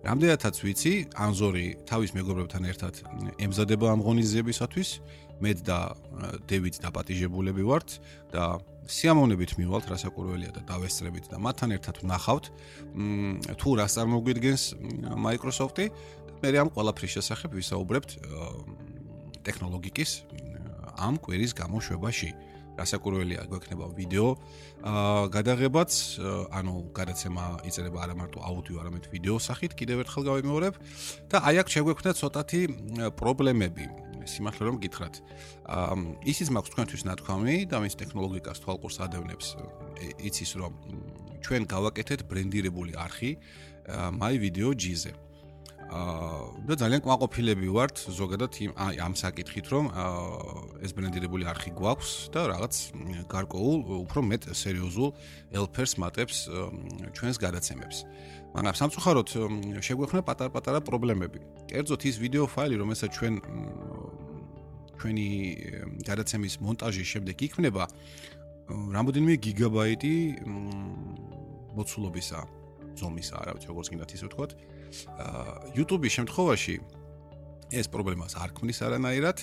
რამდენადაც 0.04 0.56
ვიცი, 0.64 0.94
ანზორი 1.16 1.66
თავის 1.88 2.12
მეგობრებთან 2.16 2.64
ერთად 2.72 2.94
ემზადება 3.40 3.88
ამ 3.92 4.00
ღონისძიებისათვის, 4.04 4.90
მე 5.44 5.52
და 5.68 5.80
დევიდ 6.48 6.76
დაპატიჟებულები 6.84 7.64
ვართ 7.68 7.90
და 8.32 8.64
სიამოვნებით 8.88 9.52
მივალთ 9.60 9.86
რასაკურველია 9.92 10.52
და 10.56 10.62
დავესწრებით 10.68 11.26
და 11.32 11.38
მათთან 11.40 11.70
ერთად 11.80 11.96
ვნახავთ 12.04 12.46
თუ 13.60 13.70
რას 13.80 13.92
წარმოგვიდგენს 13.96 14.64
Microsoft-ი 15.24 15.86
და 15.92 16.34
მე 16.44 16.50
ამ 16.64 16.70
ყველაფრის 16.76 17.12
შესახებ 17.16 17.56
ვისაუბრებთ 17.60 18.10
ტექნოლოგიკის 19.48 20.12
ამ 21.00 21.16
კვირის 21.24 21.52
გამოშვებაში. 21.56 22.30
რასაკურველია 22.78 23.46
გვექნება 23.50 23.86
ვიდეო. 23.98 24.30
აა 24.84 25.28
გადაღებაც 25.36 25.92
ანუ 26.52 26.74
გადაცემა 26.98 27.44
იწერება 27.70 28.00
არა 28.06 28.16
მარტო 28.20 28.40
აუდიო 28.44 28.78
არამედ 28.84 29.04
ვიდეო 29.14 29.38
სახით 29.38 29.72
კიდევ 29.78 30.04
ერთხელ 30.04 30.24
გავიმეორებ. 30.30 30.74
და 31.30 31.38
აი 31.48 31.56
აქ 31.62 31.68
შეგვექნა 31.74 32.12
ცოტათი 32.18 32.62
პრობლემები. 33.20 33.86
სიმართლე 34.24 34.64
რომ 34.68 34.78
გითხრათ. 34.84 35.16
აა 35.68 35.96
ისიც 36.32 36.48
მაქვს 36.56 36.72
თქვენთვის 36.74 37.04
ნათქვამი 37.10 37.56
და 37.68 37.78
მის 37.84 37.94
ტექნოლოგიას 38.00 38.58
თვალყურს 38.64 38.98
ადევნებს 39.04 39.48
იცის 40.28 40.52
რომ 40.60 40.74
ჩვენ 41.44 41.62
გავაკეთეთ 41.68 42.20
ბრენდირებული 42.32 42.96
არხი 42.96 43.32
my 44.16 44.34
video 44.40 44.72
g-ზე 44.72 45.12
აა 45.12 45.33
და 45.94 46.74
ძალიან 46.80 47.02
კვაყოფილები 47.06 47.68
ვართ 47.70 48.02
ზოგადად 48.18 48.54
აი 48.74 48.96
ამ 49.04 49.14
საკითხით 49.14 49.68
რომ 49.70 49.86
ეს 50.82 50.92
ბრენდირებული 50.98 51.46
არხი 51.46 51.72
გვაქვს 51.78 52.12
და 52.34 52.42
რაღაც 52.50 52.74
გარკვეულ 53.30 53.78
უფრო 54.02 54.20
მეტ 54.26 54.44
სერიოზულ 54.58 55.10
ელფერს 55.54 55.94
მატებს 56.02 56.38
ჩვენს 57.14 57.38
გადაცემებს. 57.38 57.98
მაგრამ 58.54 58.74
სამწუხაროდ 58.74 59.30
შეგვექნა 59.86 60.22
პატარ-პატარა 60.26 60.80
პრობლემები. 60.82 61.40
კერძოდ 61.70 62.02
ის 62.10 62.16
ვიდეო 62.22 62.46
ფაილი, 62.50 62.76
რომელსაც 62.82 63.10
ჩვენ 63.14 63.34
ჩვენი 64.98 65.28
გადაცემის 66.10 66.54
მონტაჟის 66.64 67.08
შემდეგ 67.14 67.38
იქნება 67.50 67.84
რამოდენიმე 68.70 69.36
გიგაბაიტი 69.46 70.16
მოცულობისა 71.76 72.40
ზომისა, 72.94 73.36
არა 73.42 73.52
ვიცი 73.58 73.68
როგორ 73.74 73.84
გინდათ 73.90 74.12
ისე 74.16 74.26
ვთქვათ. 74.30 74.52
YouTube-ის 75.78 76.14
შემთხვევაში 76.20 76.76
ეს 77.74 77.88
პრობლემას 77.90 78.38
არ 78.38 78.54
ქმნის 78.58 78.80
არანაირად, 78.86 79.38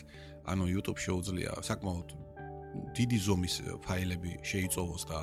ანუ 0.51 0.65
YouTube 0.71 1.01
შეუძლია 1.03 1.51
საკმაოდ 1.67 2.09
დიდი 2.95 3.19
ზომის 3.19 3.55
ფაილები 3.83 4.33
შეიწოვოს 4.47 5.03
და 5.11 5.19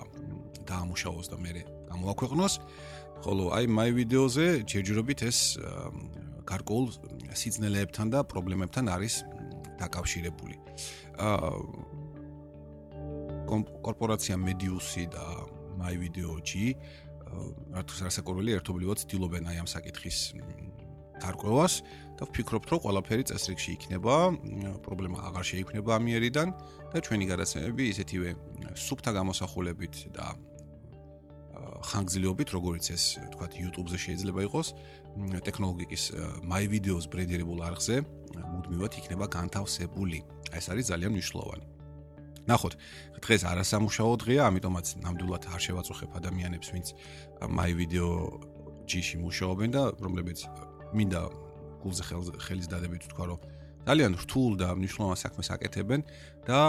დაამუშავოს 0.68 1.28
და 1.32 1.38
მე 1.40 1.52
გამოაქვეყნოს, 1.88 2.54
ხოლო 3.24 3.44
აი 3.56 3.66
my 3.72 3.90
video-ზე 3.96 4.68
ჯერჯერობით 4.68 5.20
ეს 5.24 5.40
გარკვეულ 6.48 6.86
სიძნელეებთან 7.34 8.08
და 8.12 8.20
პრობლემებთან 8.28 8.86
არის 8.92 9.24
დაკავშირებული. 9.80 10.56
აა 11.18 11.52
კორპორაცია 13.84 14.36
Medius-ი 14.36 15.08
და 15.08 15.24
my 15.80 15.94
video-ი 15.96 16.76
რატოს 17.78 18.00
რასაკურველი 18.08 18.58
ერთობლივად 18.58 19.04
ცდილობენ 19.04 19.50
აი 19.52 19.58
ამ 19.64 19.70
საკითხის 19.70 20.18
დარკვევას 21.22 21.74
და 22.18 22.26
ვფიქრობთ 22.30 22.68
რომ 22.74 22.82
ყველაფერი 22.86 23.24
წესრიგში 23.30 23.72
იქნება, 23.78 24.16
პრობლემა 24.86 25.18
აღარ 25.30 25.46
შეიქმნება 25.52 25.92
ამიერიდან 25.98 26.48
და 26.94 26.98
ჩვენი 27.02 27.26
გადაცემები 27.32 27.84
ისეთივე 27.94 28.30
სუფთა 28.78 29.12
გამოსახულებით 29.18 29.96
და 30.18 30.26
ხანგრძლივობით, 31.90 32.50
როგორც 32.54 32.86
ეს 32.94 33.04
თქვათ 33.34 33.52
YouTube-ზე 33.62 33.98
შეიძლება 34.06 34.42
იყოს, 34.48 34.68
ტექნოლოგიის 35.48 36.04
my 36.46 36.64
videos 36.70 37.10
ბრენდირებულ 37.10 37.60
არხზე 37.70 37.96
მუდმივად 38.38 38.94
იქნება 39.02 39.26
განთავსებული. 39.38 40.22
ეს 40.54 40.66
არის 40.70 40.86
ძალიან 40.94 41.12
მნიშვნელოვანი. 41.18 41.77
ნახოთ, 42.48 42.74
დღეს 43.24 43.42
არასამუშაო 43.52 44.14
დღეა, 44.24 44.42
ამიტომაც 44.48 44.88
ნამდვილად 45.04 45.44
არ 45.52 45.62
შევაწუხებ 45.68 46.10
ადამიანებს, 46.20 46.68
ვინც 46.74 46.88
my 47.48 47.70
video 47.76 48.08
ჯიში 48.88 49.20
მუშაობენ 49.20 49.70
და 49.76 49.84
რომლებიც 50.00 50.40
მინდა 50.96 51.22
გულზე 51.84 52.04
ხელის 52.40 52.68
დადებით 52.72 53.12
თქვა, 53.12 53.26
რომ 53.36 53.40
ძალიან 53.88 54.14
რთულ 54.20 54.52
და 54.60 54.68
მნიშვნელოვან 54.76 55.20
საქმეს 55.20 55.48
აკეთებენ 55.56 56.02
და 56.48 56.60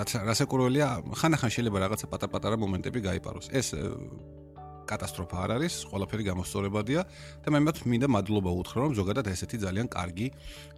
რაც 0.00 0.10
რასაკურველია, 0.28 0.88
ხანახან 1.20 1.50
შეიძლება 1.52 1.78
რაღაცა 1.84 2.06
პატარ-პატარა 2.12 2.56
მომენტები 2.56 2.98
გაიპაროს. 3.04 3.52
ეს 3.52 3.76
კატასტროფა 4.90 5.36
არ 5.44 5.50
არის, 5.56 5.74
ყველაფერი 5.90 6.24
გამოსწორებადია 6.30 7.00
და 7.44 7.48
მე 7.54 7.60
მათ 7.66 7.76
მინდა 7.86 8.08
მადლობა 8.10 8.50
უთხრა, 8.60 8.78
რომ 8.84 8.92
ზოგადად 8.98 9.26
ესეთი 9.30 9.56
ძალიან 9.64 9.86
კარგი 9.94 10.26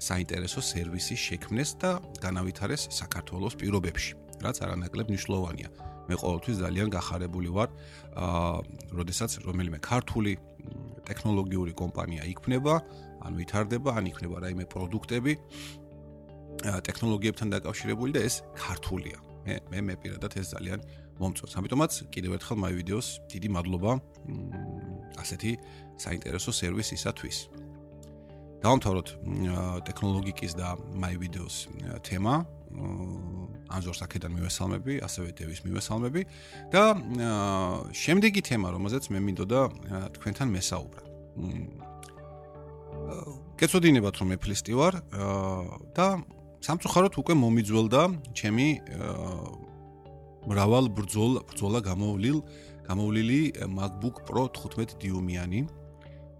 საინტერესო 0.08 0.60
სერვისი 0.60 1.16
შექმნეს 1.16 1.70
და 1.80 1.90
განავითარეს 2.20 2.82
საქართველოს 2.92 3.54
პირობებში, 3.60 4.12
რაც 4.44 4.56
არანაკლებ 4.64 5.06
მნიშვნელოვანია. 5.12 5.68
მე 6.02 6.14
ყოველთვის 6.18 6.56
ძალიან 6.60 6.88
გახარებული 6.92 7.48
ვარ, 7.56 7.68
აა, 8.18 8.56
როდესაც 8.98 9.30
რომელიმე 9.46 9.78
ქართული 9.80 10.32
ტექნოლოგიური 11.08 11.72
კომპანია 11.78 12.22
იქნება, 12.34 12.74
ან 13.22 13.32
ვითარდება, 13.38 13.90
ან 13.98 14.10
იქნება 14.10 14.36
რაიმე 14.42 14.66
პროდუქტები 14.66 15.32
ტექნოლოგიებთან 16.62 17.48
დაკავშირებული 17.54 18.10
და 18.12 18.20
ეს 18.28 18.42
ქართულია. 18.58 19.31
მე 19.46 19.54
მე 19.70 19.78
მე 19.86 19.94
პირადად 20.02 20.32
ეს 20.38 20.54
ძალიან 20.54 20.80
მომწონს. 21.18 21.54
ამიტომაც 21.58 21.92
კიდევ 22.14 22.30
ერთხელ 22.38 22.56
my 22.62 22.72
videos 22.72 23.06
დიდი 23.32 23.48
მადლობა 23.56 23.92
ასეთი 25.22 25.52
საინტერესო 25.98 26.50
სერვისისათვის. 26.50 27.36
დავამთავროთ 28.62 29.08
ტექნოლოგიკის 29.86 30.52
და 30.54 30.68
my 30.94 31.14
videos 31.18 31.66
თემა. 32.06 32.46
ანზორს 33.68 34.00
აქედან 34.06 34.32
მივესალმები, 34.32 35.04
ასევე 35.04 35.28
დევის 35.36 35.60
მივესალმები 35.66 36.22
და 36.72 36.82
შემდეგი 37.92 38.40
თემა, 38.48 38.72
რომელზეც 38.72 39.12
მე 39.12 39.18
მინდოდა 39.28 39.60
თქვენთან 40.16 40.48
მესაუბრა. 40.56 41.02
კეთოდინებათ 43.60 44.14
რომ 44.20 44.28
ეფლისტი 44.36 44.72
ვარ 44.72 44.94
და 45.96 46.06
სამწუხაროდ 46.62 47.16
უკვე 47.18 47.34
მომიძველდა 47.42 48.00
ჩემი 48.38 48.66
მრავალ 50.46 50.84
ბრძოლა 50.94 51.40
ბრძოლა 51.50 51.78
გამოვლილ 51.90 52.38
გამოვლილი 52.86 53.40
MacBook 53.66 54.22
Pro 54.26 54.46
15 54.46 54.94
დიუმიანი. 55.02 55.60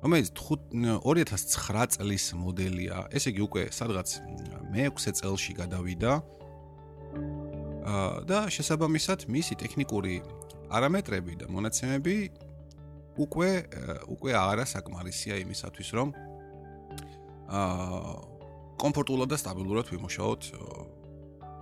რომელიც 0.02 0.28
2009 0.34 1.86
წლის 1.94 2.24
მოდელია 2.34 2.96
ესე 3.14 3.30
იგი 3.30 3.42
უკვე 3.46 3.62
სადღაც 3.70 4.08
მე-6 4.74 5.14
წელში 5.18 5.52
გადავიდა 5.58 6.12
და 8.26 8.38
შესაბამისად 8.50 9.26
მისი 9.30 9.54
ტექნიკური 9.62 10.14
პარამეტრები 10.70 11.32
და 11.42 11.46
მონაცემები 11.54 12.16
უკვე 13.22 13.50
უკვე 14.10 14.30
არა 14.34 14.66
საკმარისია 14.74 15.38
იმისათვის 15.46 15.88
რომ 15.94 16.08
აა 17.46 18.31
კომფორტულად 18.82 19.30
და 19.30 19.36
სტაბილურად 19.38 19.86
ვიმუშაოთ 19.94 20.42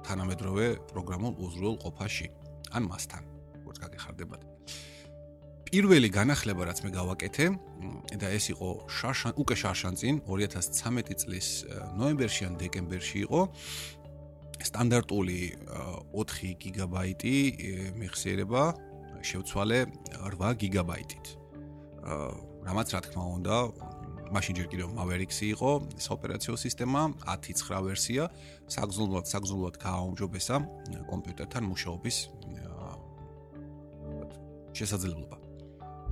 თანამედროვე 0.08 0.66
პროგრამულ 0.88 1.34
უზრუნველ 1.44 1.76
ყოფაში 1.84 2.26
ან 2.72 2.82
მასთან 2.88 3.22
როგორც 3.60 3.76
გაგეხარდებათ. 3.84 4.42
პირველი 5.70 6.08
განახლება 6.10 6.66
რაც 6.66 6.78
მე 6.82 6.90
გავაკეთე 6.90 7.46
და 8.18 8.26
ეს 8.34 8.50
იყო 8.50 8.68
შარშან 8.90 9.32
უკვე 9.38 9.54
შარშან 9.62 9.94
წინ 10.00 10.14
2013 10.26 11.14
წლის 11.22 11.48
ნოემბერში 11.94 12.42
ან 12.48 12.54
დეკემბერში 12.58 13.18
იყო 13.28 13.40
სტანდარტული 14.66 15.40
4 16.10 16.56
გიგაბაიტი 16.62 17.36
მეხსიერება 18.00 18.62
შევცვალე 19.22 19.78
8 20.26 20.58
გიგაბაიტით. 20.58 21.26
რამაც 22.66 22.88
რა 22.90 23.00
თქმა 23.06 23.24
უნდა 23.38 23.56
მაშინ 24.30 24.54
ჯერ 24.58 24.66
კიდევ 24.70 24.88
Maverick-ი 24.94 25.46
იყო 25.54 25.70
ოპერაციო 26.14 26.54
სისტემა 26.54 27.00
10.9 27.26 27.82
ვერსია, 27.82 28.22
საგზნობლად 28.70 29.26
საგზნობლად 29.26 29.74
გააუმჯობესა 29.82 30.56
კომპიუტერთან 31.10 31.62
მუშაობის 31.66 32.16
შესაძლებლობა. 34.70 35.36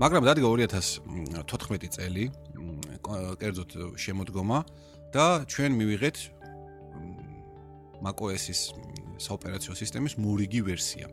მაგრამ 0.03 0.23
დადგა 0.27 0.47
2014 0.51 1.91
წელი, 1.95 2.25
კერძოდ 3.39 3.71
შემოდგომა 3.95 4.59
და 5.15 5.27
ჩვენ 5.47 5.73
მივიღეთ 5.79 6.17
macOS-ის 8.03 8.61
ოპერაციო 9.31 9.73
სისტემის 9.75 10.19
მურიგი 10.19 10.61
ვერსია. 10.67 11.07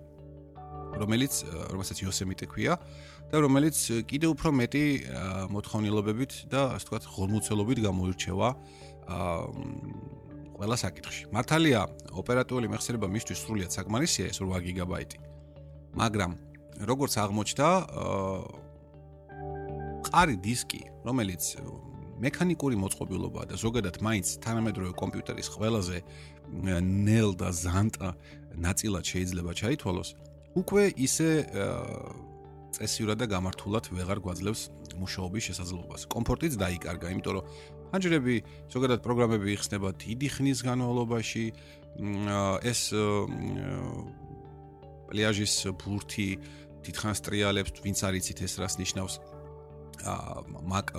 რომელიც 0.96 1.44
რომელსაც 1.72 1.98
Yosemite 2.08 2.48
ქვია 2.48 2.80
და 3.32 3.38
რომელიც 3.42 3.78
კიდევ 4.10 4.30
უფრო 4.36 4.50
მეტი 4.62 4.86
მოთხოვნილობებით 5.52 6.32
და 6.52 6.62
ასე 6.78 6.86
ვთქვათ 6.86 7.04
ღორმუცელობით 7.16 7.80
გამოირჩევა 7.86 8.50
ყველა 10.56 10.78
საკითხში. 10.80 11.24
მართალია, 11.36 11.82
ოპერატიული 12.16 12.68
მეხსიერება 12.72 13.08
მისთვის 13.12 13.40
სრულიად 13.44 13.72
საკმარისია 13.76 14.26
ეს 14.32 14.40
8 14.40 14.64
გიგაბაიტი. 14.64 15.18
მაგრამ 16.00 16.32
როგორც 16.88 17.14
აღმოჩნდა, 17.24 17.68
ყარი 20.08 20.36
დისკი, 20.40 20.82
რომელიც 21.08 21.44
მექანიკური 22.24 22.76
მოწყობილობა 22.80 23.42
და 23.52 23.56
ზოგადად 23.60 24.00
მაინც 24.00 24.28
თანამედროვე 24.40 24.92
კომპიუტერის 24.96 25.48
ყველაზე 25.52 25.98
ნელ 26.80 27.36
და 27.36 27.50
ზანტა 27.52 28.10
ნაწილად 28.56 29.04
შეიძლება 29.04 29.52
ჩაითვალოს, 29.60 30.10
უკვე 30.56 30.84
ისე 30.96 31.30
წესიურად 32.76 33.18
და 33.22 33.26
გამართულად 33.32 33.86
ვეღარ 33.96 34.20
გვაძლევს 34.26 34.62
მუშაობის 35.00 35.44
შესაძლებლობას. 35.50 36.02
კომფორტიც 36.12 36.54
დაიკარგა, 36.60 37.08
იმიტომ 37.16 37.34
რომ 37.36 37.48
ფანჯრები, 37.92 38.36
ზოგადად 38.74 39.00
პროგრამები 39.06 39.48
იხსნება 39.56 39.90
დიდი 39.96 40.28
ხნის 40.36 40.60
განმავლობაში. 40.68 41.46
ეს 42.66 42.82
პლიაჟის 45.08 45.54
ბურთი 45.80 46.30
დიდხანს 46.84 47.20
ტრიალებს, 47.26 47.80
ვინც 47.86 48.00
არიცით 48.04 48.40
ეს 48.46 48.54
რას 48.60 48.76
ნიშნავს. 48.82 49.16
Mac 50.66 50.94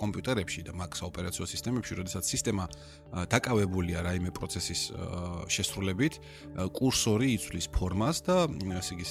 კომპიუტერებში 0.00 0.64
და 0.66 0.72
Mac 0.76 0.96
ოპერაციო 1.04 1.44
სისტემებში, 1.46 1.98
როდესაც 2.00 2.24
სისტემა 2.24 2.64
დაკავებულია 3.32 4.02
რაიმე 4.06 4.32
პროცესის 4.32 4.82
შესრულებით, 5.52 6.20
კურსორი 6.72 7.32
იცვლის 7.36 7.68
ფორმას 7.76 8.24
და 8.26 8.48
ასე 8.80 8.96
იგი 8.96 9.06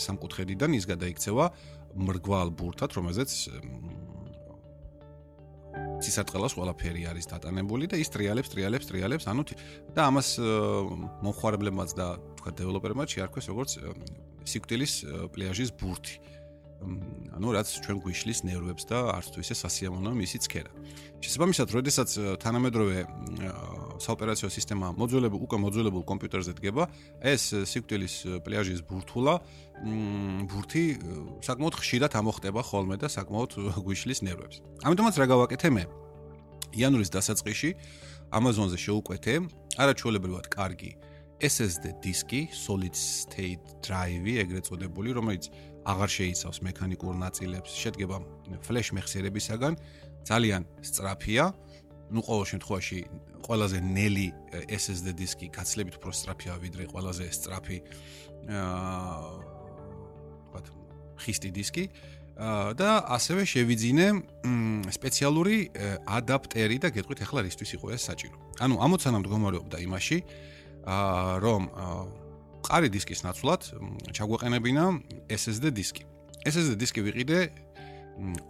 სამკუთხედიდან 0.00 0.70
ის 0.80 0.84
გადაიქცევა 0.88 1.44
მრგვალ 1.98 2.48
ბურთად, 2.56 2.90
რომელზეც 2.96 3.30
ცისარტყელას 5.98 6.54
ყველაფერი 6.54 7.02
არის 7.10 7.26
დატანებული 7.26 7.90
და 7.90 7.98
ის 7.98 8.10
ტრიალებს, 8.14 8.50
ტრიალებს, 8.54 8.86
ტრიალებს, 8.86 9.24
ანუ 9.30 9.42
და 9.94 10.06
ამას 10.06 10.28
მომხმარებლებმაც 11.26 11.90
და 11.98 12.06
თქვა 12.38 12.50
დეველოპერებმაც 12.54 13.08
შეარქვეს 13.18 13.50
როგორც 13.50 13.70
სიკვდილის 14.48 14.92
პლიაჟის 15.34 15.74
ბურთი. 15.74 16.14
ანუ 16.78 17.48
რაც 17.54 17.68
ჩვენ 17.84 17.98
გვიშლის 18.02 18.40
ნერვებს 18.46 18.84
და 18.86 18.98
არც 19.18 19.28
თუ 19.34 19.38
ისე 19.42 19.54
სასიამოვნოა 19.58 20.14
მისი 20.14 20.38
ცქერა. 20.46 20.70
შესაბამისად, 21.18 21.68
როდესაც 21.74 22.08
თანამედროვე 22.38 22.98
საოპერაციო 23.98 24.48
სისტემა 24.50 24.94
მოძველებულ 24.94 25.40
უკვე 25.42 25.56
მოძველებულ 25.58 26.02
კომპიუტერზე 26.06 26.52
დგება, 26.58 26.84
ეს 27.18 27.42
სიკვდილის 27.66 28.14
პლიაჟის 28.46 28.80
ბურთულა 28.86 29.34
ბურთი 30.50 30.84
საკმაოდ 31.42 31.74
ხშირად 31.82 32.12
ამოხტება 32.14 32.62
ხოლმე 32.62 32.96
და 33.02 33.10
საკმაოდ 33.10 33.50
გვიშლის 33.82 34.22
ნერვებს. 34.22 34.62
ამიტომაც 34.86 35.14
რა 35.18 35.26
გავაკეთე 35.34 35.68
მე? 35.74 35.84
იანვრის 36.78 37.10
დასაწყისში 37.10 37.70
Amazon-ზე 38.28 38.78
შეუკვეთე 38.78 39.34
არაჩვეულებრივად 39.82 40.46
კარგი 40.52 40.92
SSD 41.38 41.94
დისკი, 42.02 42.50
solid 42.50 42.98
state 42.98 43.62
drive-ი, 43.86 44.42
ეგრეთ 44.42 44.66
წოდებული, 44.66 45.14
რომელიც 45.14 45.46
აღარ 45.88 46.10
შეიცავს 46.18 46.58
მექანიკურ 46.68 47.14
ნაწილებს, 47.16 47.72
შედგება 47.82 48.16
ფლეშ 48.66 48.92
მეხსიერებისაგან, 48.96 49.74
ძალიან 50.28 50.62
სწრაფია. 50.84 51.44
ну 52.08 52.24
ყოველ 52.24 52.44
შემთხვევაში 52.56 52.98
ყველაზე 53.44 53.78
ნელი 53.84 54.28
SSD 54.64 55.12
დისკი 55.12 55.46
გაცლებით 55.52 55.94
უფრო 56.00 56.10
სწრაფია 56.16 56.54
ვიდრე 56.64 56.84
ყველაზე 56.88 57.24
სწრაფი 57.36 57.78
აა 58.48 59.16
ვთქვათ 60.48 60.66
ხისტი 61.24 61.50
დისკი 61.58 61.84
და 62.78 62.90
ასევე 63.16 63.42
შევიძინე 63.52 64.06
სპეციალური 64.94 65.58
ადაპტერი 66.06 66.76
და 66.80 66.88
გეტყვით 66.96 67.20
ახლა 67.26 67.40
რისთვის 67.44 67.70
იყო 67.76 67.86
ეს 67.92 68.02
საჭირო. 68.08 68.36
ანუ 68.62 68.74
ამოცანა 68.78 69.18
მდგომარეობდა 69.20 69.78
იმაში, 69.84 70.18
რომ 71.44 71.62
მყარი 72.58 72.88
დისკის 72.92 73.22
ნაცვლად 73.24 73.62
ჩაგვეყენებინა 74.12 74.84
SSD 75.30 75.70
დისკი. 75.78 76.02
SSD 76.44 76.74
დისკი 76.82 77.00
ვიყიდე 77.06 77.38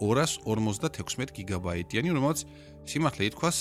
256 0.01 1.33
გიგაბაიტიანი, 1.37 2.09
რომელიც 2.17 2.39
სიმართლე 2.89 3.23
ითქვას 3.29 3.57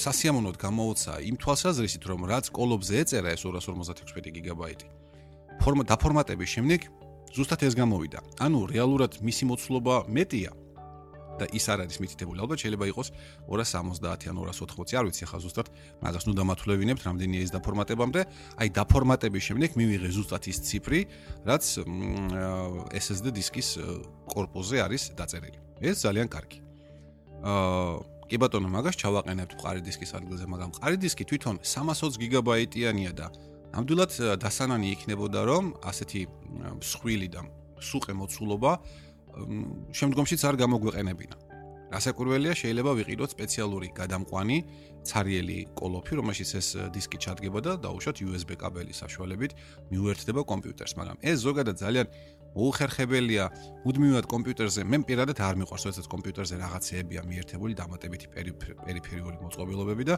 სასიამოვნოდ 0.00 0.56
გამოუცა 0.62 1.12
იმ 1.26 1.36
თვალსაზრისით, 1.42 2.02
რომ 2.06 2.20
რაც 2.30 2.46
კოლობზე 2.54 2.94
ეწერა 3.02 3.34
ეს 3.34 3.42
256 3.42 4.30
გიგაბაიტი. 4.30 4.86
ფორმა 5.60 5.84
დაფორმატების 5.84 6.50
შემდეგ 6.54 6.80
ზუსტად 7.34 7.60
ეს 7.66 7.74
გამოვიდა. 7.76 8.18
ანუ 8.40 8.60
რეალურად 8.70 9.20
მისი 9.20 9.44
მოცულობა 9.50 9.94
მეტია, 10.08 10.50
და 11.40 11.46
ის 11.56 11.64
არ 11.72 11.78
არის 11.88 11.96
მითითებული. 12.04 12.38
ალბათ 12.44 12.58
შეიძლება 12.60 12.86
იყოს 12.92 13.08
270-იან 13.48 14.34
280, 14.36 15.00
არ 15.00 15.04
ვიცი 15.08 15.22
ახლა 15.24 15.38
ზუსტად, 15.40 15.66
მაგას 16.04 16.24
ნუ 16.28 16.32
დამათვლევინებთ 16.36 17.02
რამდენია 17.08 17.40
ეს 17.40 17.50
დაფორმატებამდე. 17.56 18.20
აი 18.60 18.68
დაფორმატების 18.76 19.42
შემდეგ 19.48 19.70
მივიღე 19.80 20.08
ზუსტად 20.12 20.42
ის 20.52 20.58
ციფრი, 20.68 21.00
რაც 21.48 21.64
SSD 22.92 23.26
დისკის 23.40 23.68
э, 23.80 23.84
корпуზე 24.28 24.76
არის 24.84 25.02
დაწერილი. 25.16 25.58
ეს 25.80 26.04
ძალიან 26.04 26.28
კარგი. 26.28 26.58
აა 27.40 28.20
კი 28.30 28.38
ბატონო, 28.38 28.68
მაგას 28.70 28.94
ჩავაყენებთ 28.94 29.52
მყარი 29.58 29.80
დისკის 29.82 30.10
ადგილზე, 30.14 30.46
მაგრამ 30.46 30.70
მყარი 30.70 30.96
დისკი 31.02 31.24
თვითონ 31.26 31.56
320 31.66 32.14
გიგაბაიტიანია 32.22 33.12
და 33.18 33.26
ნამდვილად 33.74 34.10
э, 34.22 34.36
დასანანი 34.38 34.86
იქნებოდა, 34.94 35.40
რომ 35.50 35.64
ასეთი 35.82 36.20
მსხვილი 36.78 37.28
და 37.34 37.42
სუყე 37.80 38.12
მოცულობა 38.14 38.72
შემდგომშიც 39.94 40.40
არ 40.48 40.56
გამოგვეყენებინა. 40.64 41.36
გასაკურველია 41.90 42.54
შეიძლება 42.54 42.92
ვიყიდოთ 43.02 43.30
სპეციალური 43.34 43.88
გადამყვანი 43.90 44.56
цаრიელი 45.10 45.58
კოლოფი, 45.74 46.12
რომელშიც 46.20 46.50
ეს 46.60 46.68
დისკი 46.94 47.18
ჩადგება 47.24 47.58
და 47.66 47.72
დაუშვათ 47.82 48.16
USB 48.30 48.54
კაბელის 48.62 49.02
საშუალებით 49.02 49.52
მიუერთდება 49.90 50.42
კომპიუტერს, 50.46 50.94
მაგრამ 51.00 51.18
ეს 51.18 51.36
ზოგადად 51.42 51.76
ძალიან 51.82 52.06
მოუხერხებელია 52.54 53.44
უდმივად 53.86 54.26
კომპიუტერზე. 54.30 54.80
მე 54.86 54.96
პირადად 55.06 55.38
არ 55.42 55.54
მიყვარს, 55.62 55.84
როდესაც 55.90 56.06
კომპიუტერზე 56.14 56.54
რაღაცეებია 56.62 57.20
მიერთებული 57.26 57.74
დამატებითი 57.74 58.26
პერიფერიული 58.34 59.36
მოწყობილობები 59.42 60.04
და 60.10 60.14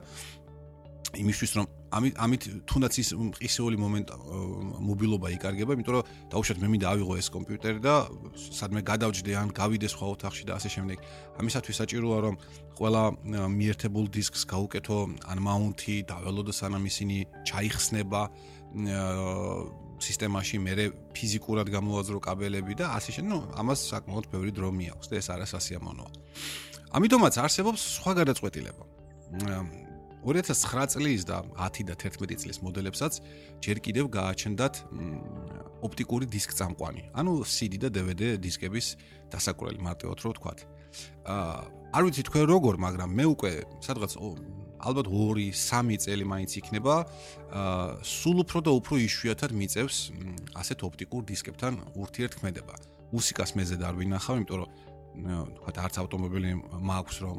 იმისთვის 1.13 1.53
რომ 1.59 1.67
ამით 1.93 2.15
ამით 2.25 2.43
თუნდაც 2.65 2.95
ის 3.03 3.09
ყისეული 3.37 3.77
მომენტ 3.77 4.07
მობილობა 4.81 5.29
იკარგება, 5.37 5.77
იმიტომ 5.77 5.95
რომ 5.99 6.05
დაუშვათ 6.33 6.59
მე 6.63 6.69
მინდა 6.73 6.87
ავიღო 6.89 7.15
ეს 7.21 7.29
კომპიუტერი 7.37 7.81
და 7.85 7.95
სადმე 8.33 8.81
გადავჯდე 8.81 9.33
ან 9.37 9.53
გავიდე 9.53 9.89
სხვა 9.93 10.07
ოთახში 10.17 10.45
და 10.49 10.57
ასე 10.57 10.69
შემდეგ. 10.73 10.97
ამისათვის 11.37 11.77
საჭიროა 11.83 12.19
რომ 12.25 12.35
ყველა 12.81 13.03
მიერთებულ 13.59 14.05
დისკს 14.09 14.43
გაუკეთო 14.49 14.99
ან 15.29 15.39
მაუნტი, 15.45 15.97
დაველოდო 16.09 16.53
სანამ 16.57 16.85
ისინი 16.89 17.17
ჩაიხსნება 17.45 18.23
სისტემაში, 20.03 20.57
მე 20.65 20.73
ფიზიკურად 21.13 21.69
გამოვაძრო 21.77 22.19
კაბელები 22.25 22.75
და 22.81 22.97
ასე 22.97 23.21
შემდეგ. 23.21 23.31
ნუ 23.37 23.39
ამას 23.61 23.81
საკმაოდ 23.93 24.25
ბევრი 24.33 24.51
დრო 24.57 24.69
მიაქვს 24.73 25.07
და 25.13 25.15
ეს 25.21 25.29
არასასიამოვნოა. 25.29 26.11
ამიტომაც 26.97 27.35
არსებობს 27.37 27.81
სხვა 28.01 28.13
გადაწყვეტილება. 28.21 28.85
2009 30.23 30.87
წლის 30.95 31.23
და 31.27 31.43
10 31.59 31.89
და 31.91 31.95
11 31.99 32.39
წლის 32.39 32.59
მოდელებსაც 32.63 33.13
ჯერ 33.59 33.79
კიდევ 33.83 34.07
გააჩნდათ 34.15 34.75
ოპტიკური 35.83 36.27
დისკ 36.31 36.55
წამყვანი. 36.55 37.11
ანუ 37.11 37.43
CD 37.43 37.75
და 37.83 37.91
DVD 37.91 38.39
დისკების 38.39 38.87
დასაკვრელი 39.35 39.83
მარტივად 39.83 40.19
რო 40.23 40.31
ვთქვათ. 40.31 40.59
აა 41.27 41.59
არ 41.93 42.03
ვიცი 42.07 42.23
თქვენ 42.29 42.45
როგორ, 42.55 42.75
მაგრამ 42.79 43.11
მე 43.19 43.25
უკვე 43.35 43.53
სადღაც 43.83 44.13
ალბათ 44.83 45.07
2-3 45.11 45.99
წელი 45.99 46.25
მაინც 46.27 46.51
იქნება 46.59 46.95
აა 47.51 48.03
სულ 48.03 48.37
უფრო 48.47 48.59
და 48.63 48.71
უფრო 48.79 48.95
იშვიათად 49.03 49.51
მიწევს 49.59 49.97
ასეთ 50.55 50.79
ოპტიკურ 50.87 51.23
დისკებთან 51.27 51.73
ურთიერთქმედება. 51.99 52.75
მუსიკას 53.13 53.51
მეზე 53.59 53.77
არ 53.83 53.95
ვინახავ, 53.99 54.35
იმიტომ 54.41 54.59
რომ 54.63 54.71
თქვათ 55.13 55.77
არც 55.85 55.95
ავტომობილი 56.03 56.51
მაქვს 56.89 57.17
რომ 57.21 57.39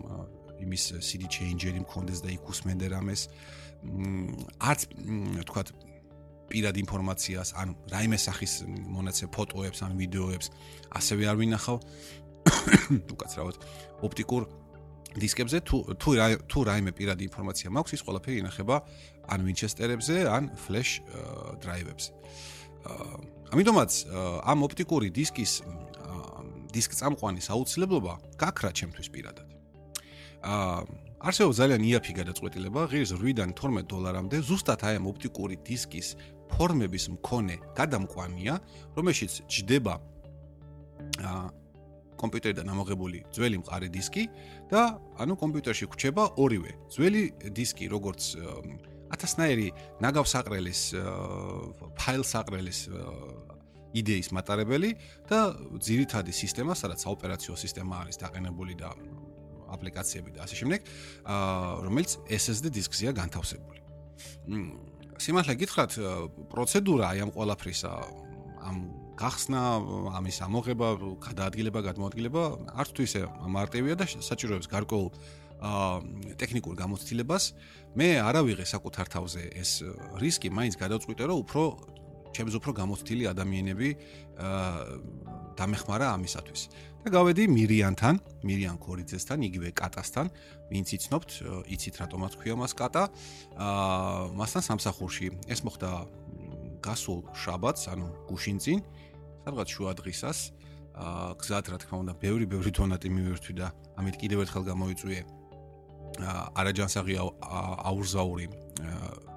იმის 0.63 0.83
CD 1.03 1.27
changer-ი 1.27 1.83
მქონდეს 1.83 2.19
და 2.23 2.29
იქ 2.33 2.43
უსმენდე 2.49 2.87
რამეს. 2.95 3.27
არც 4.63 4.81
თქვათ 5.47 5.67
პირად 6.49 6.75
ინფორმაციას 6.83 7.49
ან 7.59 7.75
რაიმე 7.91 8.17
სახის 8.19 8.53
მონაცე 8.67 9.27
ფოტოებს 9.35 9.79
ან 9.83 9.91
ვიდეოებს 9.99 10.47
ასევე 10.99 11.23
არ 11.31 11.37
ვინახავ. 11.41 11.77
უკაცრავად 13.13 13.55
ოპტიკურ 14.03 14.43
დისკებზე 15.13 15.59
თუ 15.69 15.77
თუ 16.01 16.09
თუ 16.49 16.59
რაიმე 16.69 16.91
პირადი 16.97 17.23
ინფორმაცია 17.29 17.69
მაქვს 17.69 17.93
ის 17.97 18.01
ყველაფერი 18.05 18.37
ინახება 18.41 18.75
ან 19.29 19.39
ვინჩესტერებზე 19.45 20.15
ან 20.25 20.49
ფლეშ 20.57 20.89
დრაივებზე 21.61 22.09
ამიტომაც 23.53 23.91
ამ 24.49 24.65
ოპტიკური 24.67 25.13
დისკის 25.13 25.53
დისკ 26.73 26.97
წამყვანის 26.97 27.47
აუცილებლობა 27.53 28.13
გაქრა 28.41 28.71
ჩემთვის 28.73 29.07
პირადად 29.13 29.52
აა 30.43 30.83
არსებობს 31.23 31.59
ძალიან 31.61 31.83
იაფი 31.87 32.13
გადაწყვეტილება 32.19 32.81
ღირს 32.91 33.15
8-დან 33.15 33.55
12 33.55 33.87
დოლარამდე 33.87 34.37
ზუსტად 34.43 34.81
აი 34.83 34.99
ამ 34.99 35.05
ოპტიკური 35.07 35.55
დისკის 35.63 36.07
ფორმების 36.51 37.05
მქონე 37.15 37.55
გადამყვანია 37.79 38.55
რომელშიც 38.97 39.33
ჯდება 39.47 39.95
აა 41.23 41.43
კომპიუტერიდან 42.19 42.67
ამოღებული 42.75 43.23
ძველი 43.35 43.57
მყარი 43.63 43.87
დისკი 43.95 44.23
და 44.71 44.81
ანუ 45.23 45.33
კომპიუტერში 45.39 45.87
გვჩება 45.91 46.23
ორივე 46.43 46.71
ძველი 46.91 47.23
დისკი 47.55 47.87
როგორც 47.91 48.21
ათასნაირი 49.15 49.67
ნაგავსაყრელის 50.03 50.81
ფაილსაყრელის 51.99 52.79
იდეის 53.93 54.31
მატარებელი 54.33 54.91
და 55.29 55.53
ძირითადი 55.77 56.33
სისტემა, 56.33 56.73
სადაც 56.73 57.05
საოპერაციო 57.05 57.53
სისტემა 57.53 58.01
არის 58.03 58.17
დაყენებული 58.25 58.73
და 58.81 58.89
აპლიკაციები 59.75 60.35
და 60.37 60.45
ასე 60.45 60.55
შემდეგ, 60.61 60.79
რომელიც 61.85 62.17
SSD 62.29 62.73
დისკზეა 62.77 63.11
განთავსებული. 63.17 63.79
სიმართლე 65.23 65.53
გითხრათ, 65.61 65.91
პროცედურა 66.51 67.05
აი 67.13 67.19
ამ 67.27 67.31
ყველაფრისა 67.35 67.91
ამ 68.63 68.77
გახსნა, 69.19 69.61
ამის 70.17 70.37
ამოღება, 70.47 70.87
გადაადგილება, 71.21 71.79
გადმოადგილება 71.85 72.43
არც 72.81 72.89
თუ 72.97 73.01
ისე 73.05 73.21
მარტივია 73.29 73.95
და 73.99 74.05
საჭიროებს 74.09 74.67
გარკვეულ 74.73 75.07
აა 75.63 76.35
ტექნიკურ 76.41 76.73
გამოცდილებას. 76.75 77.43
მე 77.95 78.07
არ 78.19 78.35
ავიღე 78.41 78.65
საკუთარ 78.67 79.07
თავზე 79.15 79.43
ეს 79.53 79.71
რისკი, 80.19 80.49
მაინც 80.49 80.75
გადავწყვიტე, 80.81 81.23
რომ 81.29 81.37
უფრო 81.45 81.63
ჩემს 82.33 82.53
უფრო 82.57 82.71
გამოცდილი 82.81 83.23
ადამიანები 83.29 83.89
აა 84.41 84.71
დამეხმარა 85.55 86.07
ამისათვის. 86.17 86.61
და 87.03 87.11
გავედი 87.11 87.43
მირიანთან, 87.51 88.15
მირიან 88.47 88.77
კორიძესთან, 88.79 89.43
იგივე 89.43 89.69
კატასთან, 89.75 90.31
ვინც 90.71 90.87
იცნობთ, 90.95 91.29
იცით 91.67 91.95
რატომაც 91.99 92.37
ქვია 92.39 92.55
მას 92.55 92.71
კატა. 92.79 93.11
აა 93.59 94.31
მასთან 94.39 94.63
სამსახურში. 94.63 95.27
ეს 95.51 95.59
მოხდა 95.67 95.89
გასულ 96.79 97.19
შაბათს, 97.35 97.83
ანუ 97.91 98.07
გუშინწინ, 98.31 98.79
სადღაც 99.43 99.67
შუა 99.75 99.91
დღისას, 99.99 100.39
აა 100.95 101.35
გზად 101.43 101.65
რა 101.75 101.77
თქმა 101.83 101.97
უნდა, 102.07 102.13
ბევრი 102.23 102.45
ბევრი 102.47 102.71
დონატი 102.71 103.09
მივერთვი 103.11 103.53
და 103.59 103.67
ამით 103.99 104.15
კიდევ 104.23 104.47
ერთხელ 104.47 104.63
გამოიწვიე. 104.71 105.21
არაჯანსაღი 106.55 107.15
აურზაური 107.19 108.47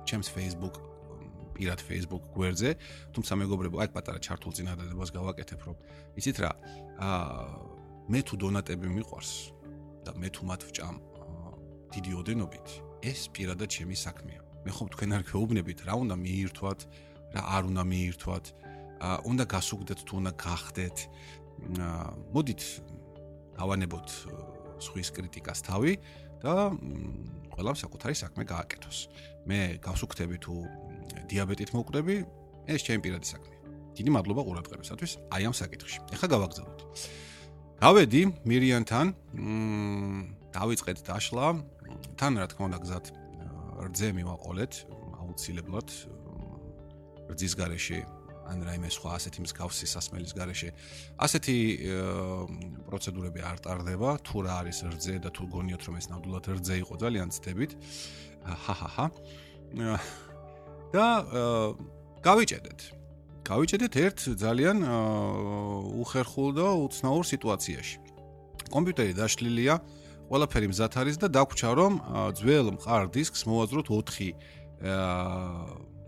ჩემს 0.07 0.29
Facebook 0.29 0.96
პირად 1.57 1.81
Facebook 1.81 2.29
გვერდზე, 2.37 2.71
თუმცა 3.17 3.33
მეგობრებო, 3.41 3.77
აი 3.81 3.89
პატარა 3.97 4.21
ჩართულ 4.21 4.53
წინადადებას 4.53 5.11
გავაკეთებ, 5.17 5.61
რომ 5.67 5.77
იცით 6.21 6.37
რა, 6.45 6.51
აა 7.01 7.77
მე 8.13 8.21
თუ 8.23 8.35
დონატები 8.45 8.87
მიყვარს 9.01 9.33
და 10.05 10.11
მე 10.21 10.29
თუ 10.37 10.43
მათ 10.47 10.61
ვჭამ 10.69 10.97
დიდი 11.97 12.13
ოდენობით, 12.21 12.67
ეს 13.03 13.21
პირადად 13.33 13.69
ჩემი 13.73 13.97
საქმეა. 13.97 14.41
მე 14.67 14.71
ხომ 14.77 14.89
თქვენ 14.93 15.11
არ 15.17 15.23
გეუბნებით, 15.31 15.79
რა 15.87 15.95
უნდა 16.05 16.15
მიირთვათ, 16.21 16.81
რა 17.35 17.43
არ 17.57 17.63
უნდა 17.71 17.83
მიირთვათ, 17.87 18.45
აა 19.01 19.17
უნდა 19.31 19.45
გასუგდეთ 19.53 20.01
თუ 20.07 20.13
უნდა 20.21 20.33
გახდეთ. 20.37 20.97
აა 21.81 22.09
მოდით 22.37 22.63
ავანებოთ 23.57 24.09
სხვის 24.83 25.09
კრიტიკას 25.17 25.61
თავი 25.65 25.93
და 26.43 26.53
ყველამ 27.55 27.77
საკუთარი 27.81 28.15
საქმე 28.15 28.45
გააკეთოს. 28.45 28.99
მე 29.49 29.79
გავსუქთები 29.81 30.37
თუ 30.43 30.55
დიაბეტით 31.31 31.71
მოკვდები, 31.77 32.17
ეს 32.67 32.81
ჩემი 32.87 33.01
პირადი 33.05 33.27
საქმეა. 33.33 33.59
დიდი 33.97 34.11
მადლობა 34.13 34.43
ყურადღებისათვის 34.47 35.13
აი 35.33 35.43
ამ 35.49 35.55
საკითხში. 35.57 35.99
ეხლა 36.15 36.27
გავაგზავნოთ. 36.35 36.81
გავედი 37.81 38.23
მირიანთან, 38.49 39.07
მმ 39.37 40.21
დავიწყეთ 40.57 40.99
დაშლა. 41.09 41.47
თან 42.17 42.33
რა 42.41 42.47
თქმა 42.51 42.65
უნდა 42.69 42.79
გზად 42.85 43.05
რძე 43.89 44.09
მივაყოლეთ 44.17 44.73
აუცილებლად 45.21 45.89
რძის 47.33 47.53
garaში 47.61 48.01
ან 48.47 48.63
რაიმე 48.63 48.89
სხვა 48.95 49.11
ასეთი 49.19 49.43
მსგავსი 49.43 49.87
სასმელის 49.91 50.33
garaში. 50.39 50.71
ასეთი 51.19 51.59
პროცედურები 52.87 53.41
არ 53.43 53.59
ტარდება, 53.65 54.11
თუ 54.23 54.37
რა 54.47 54.53
არის 54.63 54.79
რძე 54.95 55.15
და 55.25 55.31
თუ 55.35 55.43
გონიოთ 55.51 55.83
რომ 55.83 55.95
ეს 55.99 56.07
ნამდვილად 56.15 56.45
რძე 56.63 56.75
იყო, 56.83 56.95
ძალიან 57.03 57.29
ცდებით. 57.35 57.71
ჰაჰაჰა. 58.47 59.07
და 60.95 61.07
გავიჭედეთ. 62.23 62.81
გავიჭედეთ 63.47 63.95
ერთ 64.07 64.19
ძალიან 64.43 64.79
უხერხულ 66.03 66.51
და 66.59 66.67
უცნაურ 66.87 67.25
სიტუაციაში. 67.27 67.99
კომპიუტერი 68.75 69.13
დაშლილია, 69.15 69.75
ყველაფერი 70.27 70.67
მზად 70.75 70.93
არის 70.99 71.17
და 71.23 71.27
დაგვჭა 71.31 71.71
რომ 71.79 71.93
ძველ 72.35 72.67
მყარ 72.75 73.03
დისკს 73.15 73.47
მოვაზროთ 73.47 73.87
4 73.95 74.35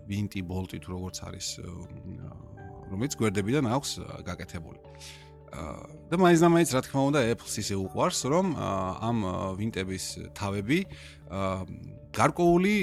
ვინტი 0.08 0.40
ბოლტი 0.42 0.78
თუ 0.82 0.88
როგორც 0.98 1.16
არის 1.22 1.46
რომელიც 2.90 3.12
გვერდებიდან 3.20 3.64
აქვს 3.70 3.90
გაკეთებული. 4.26 4.80
და 6.10 6.16
მაინც 6.20 6.40
და 6.44 6.48
მაინც 6.52 6.70
რა 6.76 6.80
თქმა 6.84 7.02
უნდა 7.08 7.20
Apple-ს 7.32 7.54
ისე 7.62 7.74
უყვარს 7.80 8.20
რომ 8.28 8.46
ამ 9.08 9.18
ვინტების 9.56 10.04
თავები 10.36 10.78
გარკვეული 12.12 12.76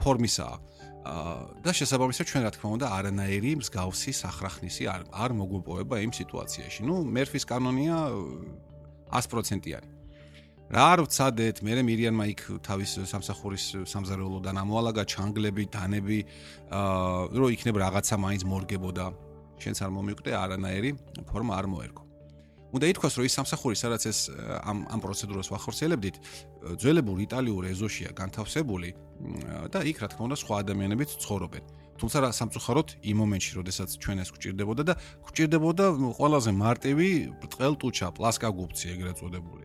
ფორმისაა. 0.00 0.56
და 1.00 1.72
შესაბამისად 1.72 2.28
ჩვენ 2.28 2.42
რა 2.44 2.50
თქმა 2.52 2.68
უნდა 2.76 2.86
არანაირი 2.92 3.52
მსგავსი 3.60 4.12
სახრახნისი 4.20 4.84
არ 4.92 5.00
არ 5.16 5.30
მოგვეპოვება 5.32 5.96
იმ 6.04 6.12
სიტუაციაში. 6.12 6.84
ნუ 6.84 6.94
მერფის 7.08 7.44
კანონია 7.48 7.96
100%-იანი. 9.08 9.88
რა 10.70 10.84
არ 10.92 11.00
ვცადეთ, 11.08 11.56
მე 11.66 11.82
მირიანმა 11.88 12.24
იქ 12.30 12.40
თავის 12.62 12.90
სამსახურის 13.10 13.64
სამზარეულოდან 13.90 14.56
ამოალაგა 14.60 15.02
ჩანგლები, 15.08 15.64
დანები, 15.72 16.20
აა 16.70 17.32
რომ 17.34 17.48
იქნებ 17.56 17.76
რაღაცა 17.80 18.14
მაინც 18.20 18.42
მორგებოდა. 18.46 19.06
შენც 19.60 19.76
არ 19.82 19.90
მომიკვდე 19.96 20.30
არანაირი 20.36 20.90
ფორმა 21.26 21.52
არ 21.58 21.66
მოერგო. 21.74 22.09
უნდა 22.70 22.86
ითქვას, 22.92 23.14
რომ 23.18 23.24
ის 23.26 23.34
სამსახური, 23.38 23.74
სადაც 23.74 24.02
ეს 24.06 24.18
ამ 24.62 24.78
ამ 24.94 25.00
პროცედურას 25.02 25.48
ვახორციელებდით, 25.50 26.16
ძველებურ 26.78 27.18
იტალიურ 27.26 27.62
ეზოშია 27.74 28.10
განთავსებული 28.14 28.90
და 29.74 29.78
იქ 29.90 29.96
რა 30.02 30.08
თქმა 30.14 30.22
უნდა 30.30 30.36
სხვა 30.38 30.54
ადამიანებიც 30.62 31.10
ცხოვრობენ. 31.22 31.64
თუმცა 32.00 32.32
სამწუხაროდ 32.32 32.88
იმ 33.10 33.16
მომენტში, 33.20 33.52
როდესაც 33.60 33.88
ჩვენ 34.00 34.16
ეს 34.24 34.30
გვჭირდებოდა 34.32 34.82
და 34.88 34.94
გვჭირდებოდა 35.26 35.84
ყველაზე 36.16 36.50
მარტივი 36.56 37.08
ბრტყელტუჩა, 37.44 38.06
პლასკაგუბცი 38.16 38.86
ეგრეთ 38.94 39.16
წოდებული. 39.20 39.64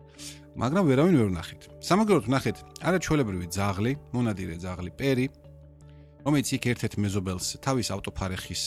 მაგრამ 0.60 0.84
ვერავინ 0.88 1.14
ვერ 1.16 1.28
ვნახეთ. 1.32 1.60
სამაგეროთ 1.80 2.24
ვნახეთ 2.28 2.56
არაჩვეულებრივი 2.88 3.46
ძაღლი, 3.56 3.92
მონადირე 4.12 4.56
ძაღლი, 4.60 4.90
პერი, 5.00 5.26
რომელიც 6.26 6.48
იქ 6.56 6.64
ერთ-ერთ 6.72 6.94
მეზობელს 6.98 7.48
თავის 7.62 7.88
ავტოფარეხის 7.94 8.62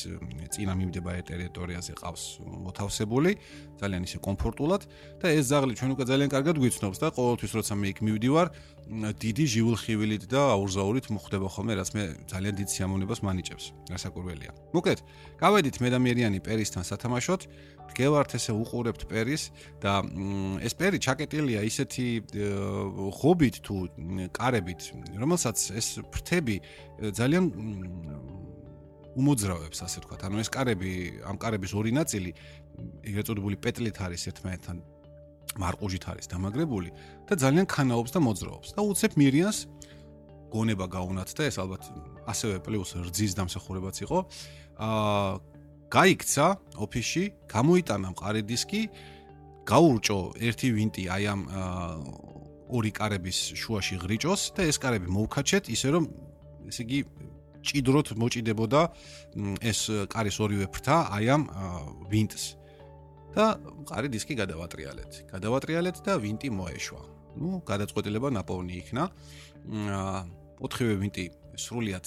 წინა 0.56 0.74
მიმდებარე 0.80 1.26
ტერიტორიაზე 1.28 1.94
ყავს 2.00 2.24
მოთავსებული, 2.40 3.36
ძალიან 3.84 4.08
ისე 4.08 4.18
კომფორტულად 4.24 4.88
და 5.20 5.28
ეს 5.28 5.52
ზაღლი 5.52 5.76
ჩვენ 5.76 5.92
უკვე 5.92 6.06
ძალიან 6.08 6.30
კარგად 6.32 6.56
გვიცნობს 6.56 6.98
და 7.04 7.08
ყოველთვის 7.20 7.52
როცა 7.60 7.74
მე 7.76 7.88
იქ 7.92 8.00
მივდივარ, 8.00 8.48
დიდი 9.20 9.46
ჟიულხივილით 9.60 10.24
და 10.32 10.42
აურზაურით 10.56 11.12
მოხდება 11.12 11.48
ხოლმე, 11.52 11.74
რაც 11.84 11.90
მე 12.00 12.04
ძალიან 12.32 12.54
დიდ 12.64 12.68
სიამოვნებას 12.72 13.20
მანიჭებს. 13.28 13.66
გასაკურველია. 13.92 14.52
მოკლედ, 14.72 15.00
გავედით 15.36 15.76
მე 15.84 15.88
და 15.94 16.00
მერიანი 16.00 16.40
პერისთან 16.40 16.88
სათამაშოთ. 16.88 17.42
გევართ 17.98 18.36
ესე 18.38 18.54
უყურებთ 18.54 19.06
პერის 19.10 19.50
და 19.82 20.04
ეს 20.66 20.74
პერი 20.78 21.00
ჩაკეტილია 21.02 21.64
ისეთი 21.68 22.08
ღობით 23.20 23.56
თუ 23.66 23.76
კარებით, 24.36 24.82
რომელსაც 25.20 25.58
ეს 25.80 25.88
ფრთები 26.14 26.56
ძალიან 27.16 27.46
უმოძრავებს, 29.20 29.80
ასე 29.84 29.98
ვთქვათ. 30.00 30.22
ანუ 30.30 30.38
ეს 30.40 30.50
კარები, 30.54 30.92
ამ 31.26 31.36
კარების 31.42 31.72
ორი 31.76 31.92
ნაწილი 31.92 32.32
ეგრეთ 33.04 33.26
წოდებული 33.28 33.56
პეტლით 33.60 33.98
არის 34.00 34.22
ერთმანეთთან 34.32 34.78
მარყუჟით 35.60 36.06
არის 36.14 36.26
დამაგრებული 36.30 36.90
და 37.28 37.34
ძალიან 37.36 37.66
ქანაობს 37.66 38.12
და 38.14 38.20
მოძრაობს 38.22 38.70
და 38.78 38.82
უცებ 38.86 39.18
მირიანს 39.18 39.60
გონება 40.54 40.86
გაუნათ 40.90 41.30
და 41.34 41.44
ეს 41.50 41.58
ალბათ 41.62 41.84
ასევე 42.30 42.62
პლუს 42.66 42.90
რძის 43.10 43.34
დამსახურებაც 43.38 43.96
იყო. 44.06 44.20
აა 44.80 45.49
გაიქცა 45.90 46.46
ოფისში, 46.86 47.24
გამოიტანა 47.50 48.08
მყარი 48.14 48.42
დისკი, 48.46 48.82
გაურჭო 49.70 50.20
ერთი 50.42 50.70
ვინტი 50.74 51.04
აი 51.14 51.24
ამ 51.34 51.42
ორი 52.70 52.92
კარების 52.94 53.38
შუაში 53.58 53.96
ღრიჭოს 54.02 54.42
და 54.58 54.66
ეს 54.70 54.78
კარები 54.82 55.10
მოუქაჩეთ 55.10 55.70
ისე 55.74 55.90
რომ 55.94 56.06
ესე 56.70 56.82
იგი 56.86 57.00
ჭიდროთ 57.66 58.08
მოჭიდებოდა 58.22 58.82
ეს 59.62 59.80
კარის 60.14 60.38
ორივე 60.42 60.68
ფრთა 60.74 60.98
აი 61.18 61.26
ამ 61.36 61.44
ვინტს. 62.10 62.46
და 63.30 63.62
მყარი 63.62 64.10
დისკი 64.10 64.34
გადავატრიალეთ. 64.42 65.12
გადავატრიალეთ 65.30 65.98
და 66.02 66.14
ვინტი 66.18 66.50
მოეშვა. 66.50 67.02
ну, 67.38 67.62
გადაწყვეტილება 67.62 68.30
ნაპოვნი 68.34 68.74
იქნა. 68.82 69.04
აა, 69.70 70.22
ოთხივე 70.66 70.94
ვინტი 70.98 71.26
სრულიად 71.54 72.06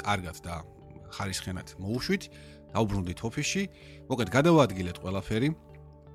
კარგად 0.00 0.36
და 0.40 0.54
ხარისხენად 1.14 1.68
მოუშვით, 1.82 2.22
დაუბრუნდით 2.74 3.20
ოფისში. 3.28 3.62
მოკლედ 4.08 4.30
გადავაადგილეთ 4.36 4.96
ყველაფერი. 5.02 5.48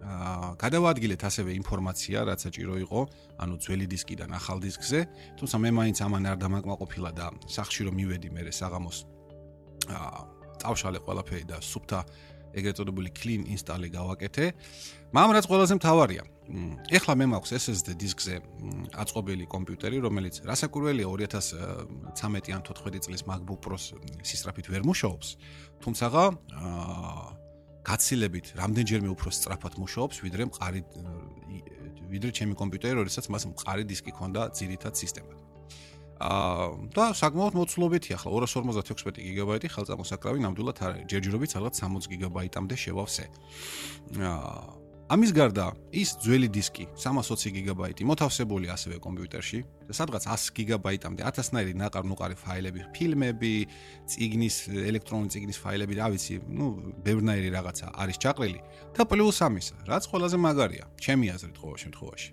აა, 0.03 0.59
გადავაადგილეთ 0.59 1.21
ასევე 1.23 1.51
ინფორმაცია, 1.63 2.17
რაც 2.27 2.39
საჭირო 2.45 2.75
იყო, 2.83 3.01
ანუ 3.39 3.55
ძველი 3.63 3.87
დისკიდან 3.87 4.29
ახალ 4.35 4.59
დისკზე. 4.59 4.99
თუმცა 5.39 5.55
მე 5.63 5.69
მაინც 5.79 5.97
ამან 6.03 6.23
არ 6.27 6.37
დამაკმაყოფილა 6.43 7.11
და 7.15 7.25
სახში 7.47 7.87
რომ 7.87 7.95
მივედი 7.95 8.29
მე 8.35 8.41
საღამოს 8.51 8.97
აა, 9.87 10.19
წავშალე 10.63 10.99
ყველაფერი 11.03 11.45
და 11.47 11.57
სუფთა 11.59 11.99
ეგრეთ 12.53 12.79
წოდებული 12.79 13.09
clean 13.13 13.43
install-ი 13.49 13.89
გავაკეთე. 13.93 14.45
მაგრამ 15.13 15.33
რაც 15.37 15.45
ყველაზე 15.49 15.73
მთავარია, 15.77 16.23
ეხლა 16.89 17.13
მე 17.21 17.25
მაქვს 17.33 17.51
SSD 17.59 17.93
დისკზე 18.01 18.35
აწყობილი 18.97 19.45
კომპიუტერი, 19.45 19.97
რომელიც 20.01 20.41
რასაკურველია 20.41 21.05
2013 21.05 22.55
ან 22.57 22.61
14 22.65 23.05
წლის 23.05 23.21
MacBook 23.29 23.61
Pro-ს 23.61 23.93
სისწრაფით 24.25 24.73
ვერ 24.73 24.81
მუშაობს, 24.89 25.27
თუმცა 25.85 26.05
აა 26.09 27.43
გაცილებით 27.83 28.55
რამდენჯერმე 28.55 29.09
უფრო 29.11 29.29
სწრაფად 29.35 29.75
მუშაობს, 29.75 30.23
ვიდრე 30.23 30.43
მყარი 30.49 30.81
ვიდრე 32.13 32.31
ჩემი 32.31 32.55
კომპიუტერი, 32.55 32.95
როდესაც 33.03 33.27
მას 33.33 33.49
მყარი 33.51 33.83
დისკი 33.89 34.11
ქონდა 34.15 34.53
ძირითად 34.55 34.93
სისტემად. 34.95 35.42
აა 36.19 36.67
და 36.93 37.05
საკმაოდ 37.17 37.53
მოცულობითი 37.57 38.15
ახლა 38.17 38.29
256 38.43 39.17
გიგაბაიტი 39.23 39.67
ხელწამოსაკრავი 39.73 40.39
ნამდვილად 40.45 40.77
არ 40.83 40.91
არის. 40.93 41.07
ჯერჯერობით 41.09 41.49
სადღაც 41.55 41.73
60 41.81 42.07
გიგაბაიტამდე 42.13 42.75
შევავსე. 42.77 43.25
აა 44.21 44.83
ამის 45.13 45.33
გარდა 45.35 45.65
ის 45.93 46.15
ძველი 46.23 46.47
დისკი 46.47 46.85
320 46.95 47.51
გიგაბაიტი 47.53 48.05
მოთავსებული 48.07 48.69
ასევე 48.71 48.97
კომპიუტერში 49.03 49.59
და 49.89 49.93
სადღაც 49.93 50.25
100 50.31 50.55
გიგაბაიტამდე 50.57 51.21
1000-ნაირი 51.27 51.73
ნაყარ-ნუყარი 51.81 52.37
ფაილები, 52.39 52.85
ფილმები, 52.95 53.51
ციგნის, 54.09 54.57
ელექტრონული 54.71 55.29
ციგნის 55.35 55.59
ფაილები, 55.59 55.99
რა 55.99 56.07
ვიცი, 56.15 56.39
ну, 56.47 56.71
ბევრნაირი 57.03 57.51
რაღაცა 57.51 57.91
არის 57.99 58.17
ჩაყრილი 58.23 58.59
და 58.95 59.01
პლუს 59.03 59.37
ამისა, 59.43 59.75
რაც 59.91 60.03
ყველაზე 60.07 60.37
მაგარია, 60.39 60.85
ჩემი 61.03 61.25
აზრით 61.35 61.57
ყოველ 61.61 61.77
შემთხვევაში. 61.83 62.29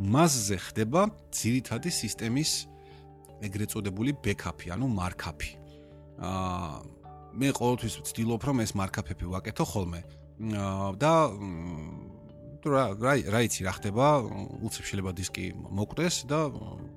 მასზე 0.00 0.56
ხდება 0.56 1.02
ძირითადი 1.36 1.90
სისტემის 1.92 2.69
ეგრეთ 3.46 3.68
წოდებული 3.74 4.14
ბექაპი, 4.24 4.72
ანუ 4.74 4.86
მარკაპი. 4.88 5.50
აა 6.20 7.00
მე 7.30 7.48
ყოველთვის 7.54 7.94
ვცდილობ 8.02 8.42
რომ 8.42 8.62
ეს 8.64 8.72
მარკაპები 8.74 9.26
ვაკეთო 9.30 9.64
ხოლმე. 9.64 10.00
და 10.98 11.12
რა 12.60 12.84
რა 13.00 13.40
იცი 13.46 13.60
რა 13.64 13.72
ხდება? 13.78 14.06
უცებ 14.66 14.84
შეიძლება 14.88 15.12
დისკი 15.16 15.44
მოკვდეს 15.56 16.16
და 16.28 16.38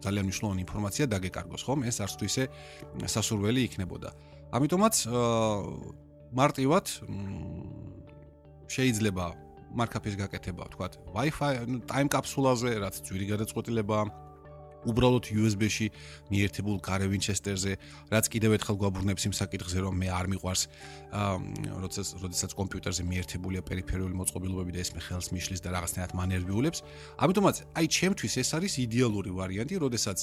ძალიან 0.03 0.25
მნიშვნელოვანი 0.27 0.61
ინფორმაცია 0.65 1.05
დაგეკარგოს 1.13 1.63
ხომ? 1.63 1.79
ეს 1.87 1.97
არც 2.03 2.13
თუ 2.19 2.23
ისე 2.27 2.43
სასურველი 3.07 3.61
იქნებოდა. 3.67 4.09
ამიტომაც 4.53 4.95
მარტივად 6.33 6.85
შეიძლება 8.73 9.25
მარკაპის 9.73 10.15
გაკეთება 10.17 10.63
თქვათ 10.73 10.93
Wi-Fi 11.13 11.53
time 11.89 12.09
კაფსულაზე 12.13 12.71
რაც 12.83 12.95
ძვირი 13.05 13.25
გადაწყვეტილებაა 13.33 14.03
უბრალოდ 14.89 15.25
USB-ში 15.33 15.87
მიერთებულ 16.33 16.77
გარე 16.83 17.07
ვინჩესტერზე, 17.11 17.71
რაც 18.13 18.25
კიდევ 18.33 18.51
ერთხელ 18.57 18.77
გვაბრუნებს 18.83 19.23
იმ 19.27 19.33
საკითხზე, 19.39 19.77
რომ 19.83 19.93
მე 20.03 20.07
არ 20.13 20.25
მიყვარს 20.33 20.63
აა 21.13 21.35
როდესაც 21.83 22.07
როდესაც 22.23 22.51
კომპიუტერზე 22.57 23.03
მიერთებულია 23.05 23.61
პერიფერიული 23.61 24.13
მოწყობილობები 24.17 24.71
და 24.73 24.79
ეს 24.81 24.91
მე 24.97 25.01
ხელს 25.07 25.27
მიშლის 25.33 25.61
და 25.61 25.69
რაღაცნაირად 25.77 26.11
მანერვიულებს. 26.17 26.79
ამიტომაც 27.21 27.55
აი 27.77 27.85
ჩემთვის 27.97 28.33
ეს 28.41 28.49
არის 28.57 28.73
იდეალური 28.81 29.31
ვარიანტი, 29.37 29.75
როდესაც 29.77 30.19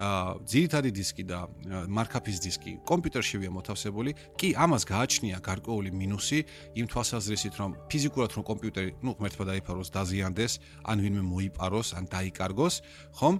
ძირითადი 0.00 0.90
დისკი 0.96 1.24
და 1.28 1.44
მარკაპის 1.92 2.38
დისკი 2.40 2.72
კომპიუტერშივია 2.88 3.50
მოთავსებული. 3.52 4.14
კი, 4.40 4.48
ამას 4.56 4.88
გააჩნია 4.88 5.40
გარკვეული 5.44 5.92
მინუსი 5.92 6.40
იმ 6.80 6.86
თვალსაზრისით, 6.88 7.54
რომ 7.60 7.70
ფიზიკურად 7.92 8.30
რომ 8.32 8.44
კომპიუტერი, 8.48 8.90
ну, 9.04 9.12
ღმერთმა 9.20 9.44
დაიფაროს, 9.52 9.92
დაზიანდეს, 9.92 10.52
ან 10.88 10.96
ვინმე 11.04 11.22
მოიპაროს, 11.28 11.88
ან 12.00 12.04
დაიკარგოს, 12.08 12.74
ხომ? 13.20 13.36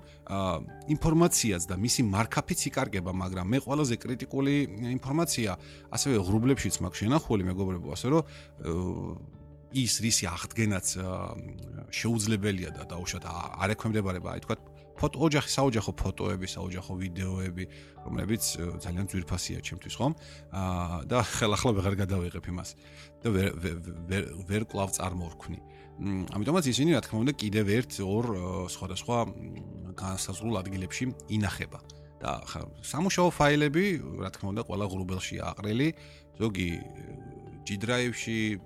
ინფორმაციაც 0.93 1.63
და 1.65 1.75
მისი 1.81 2.01
მარკაპიც 2.13 2.61
იკარგება, 2.69 3.11
მაგრამ 3.17 3.47
მე 3.57 3.59
ყველაზე 3.65 3.97
კრიტიკული 3.97 4.55
ინფორმაცია 5.01 5.51
ასევე 5.97 6.17
ღრუბლებშიც 6.29 6.75
მაქვს 6.85 7.01
შენახული, 7.01 7.43
მეგობრებო, 7.49 7.89
ასე 7.97 8.07
რომ 8.13 8.23
ის 9.71 10.03
რისი 10.03 10.27
აღდგენაც 10.27 10.87
შეუძლებელია 11.95 12.71
და 12.75 12.83
დაუშვათ 12.91 13.25
არ 13.31 13.75
ექვემდებარება, 13.75 14.35
აი 14.35 14.43
თქვა 14.43 14.57
ფოტო 15.01 15.17
ოჯახი 15.27 15.51
საოჯახო 15.57 15.93
ფოტოები, 15.97 16.47
საოჯახო 16.53 16.93
ვიდეოები, 17.01 17.65
რომლებიც 18.05 18.43
ძალიან 18.85 19.07
ძვირფასია 19.09 19.59
ჩემთვის, 19.65 19.95
ხომ? 19.97 20.13
აა 20.53 20.99
და 21.09 21.19
ხელახლა 21.25 21.71
ვეღარ 21.81 21.95
გადავიღებ 22.05 22.45
იმას 22.53 22.71
და 23.25 23.29
ვერ 23.33 23.51
ვერ 23.57 24.25
ვერ 24.45 24.63
კლავ 24.69 24.93
წარმოვქნი. 24.93 25.59
ამიტომაც 26.37 26.65
ისინი 26.69 26.97
რა 26.97 27.01
თქმა 27.05 27.19
უნდა 27.25 27.33
კიდევ 27.41 27.67
ერთ 27.81 27.93
ორ 28.05 28.25
სხვადასხვა 28.77 29.17
განსაზღვრულ 29.97 30.55
ადგილებში 30.61 31.05
ინახება. 31.33 31.81
და 32.21 32.45
სამუშაო 32.85 33.33
ფაილები, 33.33 33.85
რა 34.21 34.29
თქმა 34.29 34.49
უნდა, 34.53 34.63
ყველა 34.69 34.87
ღრუბელში 34.93 35.37
აყრილი, 35.41 35.89
ზოგი 36.37 36.69
G 37.65 37.79
Drive-ში, 37.81 38.61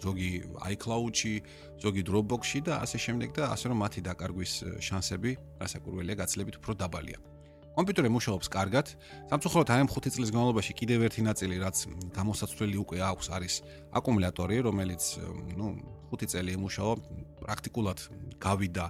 ზოგი 0.00 0.30
iCloud-ში, 0.74 1.34
ზოგი 1.80 2.02
Dropbox-ში 2.08 2.60
და 2.66 2.80
ასე 2.84 2.98
შემდეგ 3.04 3.30
და 3.36 3.52
ასე 3.54 3.72
რომ 3.72 3.78
მათი 3.84 4.00
დაკარგვის 4.08 4.52
შანსები, 4.80 5.32
რასაკურველია, 5.60 6.16
გაცილებით 6.20 6.56
უფრო 6.60 6.72
დაბალია. 6.80 7.18
კომპიუტერი 7.70 8.10
მუშაობს 8.10 8.48
კარგად. 8.50 8.86
სამწუხაროდ 9.30 9.68
აი 9.70 9.80
ამ 9.86 9.88
5 9.88 10.10
წლის 10.10 10.30
განმავლობაში 10.34 10.72
კიდევ 10.74 10.98
ერთი 11.06 11.22
ნაწილი, 11.22 11.54
რაც 11.62 11.76
გამოსაცვლელი 12.12 12.76
უკვე 12.82 12.98
აქვს, 12.98 13.26
არის 13.30 13.54
აკუმულატორი, 13.94 14.56
რომელიც, 14.66 15.02
ну, 15.54 15.78
5 16.10 16.26
წელი 16.34 16.50
ემუშავა, 16.58 16.94
პრაქტიკულად 17.40 17.98
გავიდა 18.42 18.86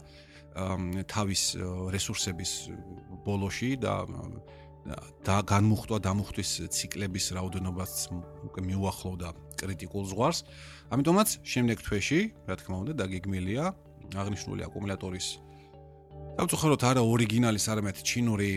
თავის 1.07 1.42
რესურსების 1.94 2.53
ბოლოში 3.23 3.70
და 3.79 3.92
და 5.27 5.37
განმუხტვა 5.45 5.99
დამუხტვის 6.01 6.51
ციკლების 6.73 7.27
რაოდენობას 7.37 7.93
უკვე 8.49 8.61
მიუახლოვდა 8.64 9.29
კრიტიკულ 9.61 10.05
ზღვარს. 10.11 10.38
ამიტომაც 10.90 11.29
შემდეგ 11.45 11.79
თვეში, 11.85 12.21
რა 12.49 12.55
თქმა 12.57 12.77
უნდა, 12.83 12.93
დაგეგმილია 13.01 13.64
აღნიშნული 14.16 14.64
აკუმულატორის 14.66 15.27
დავწუხაროთ 16.40 16.83
არა 16.90 17.03
ორიგინალის, 17.05 17.64
არამედ 17.69 17.97
ჩინური 18.01 18.51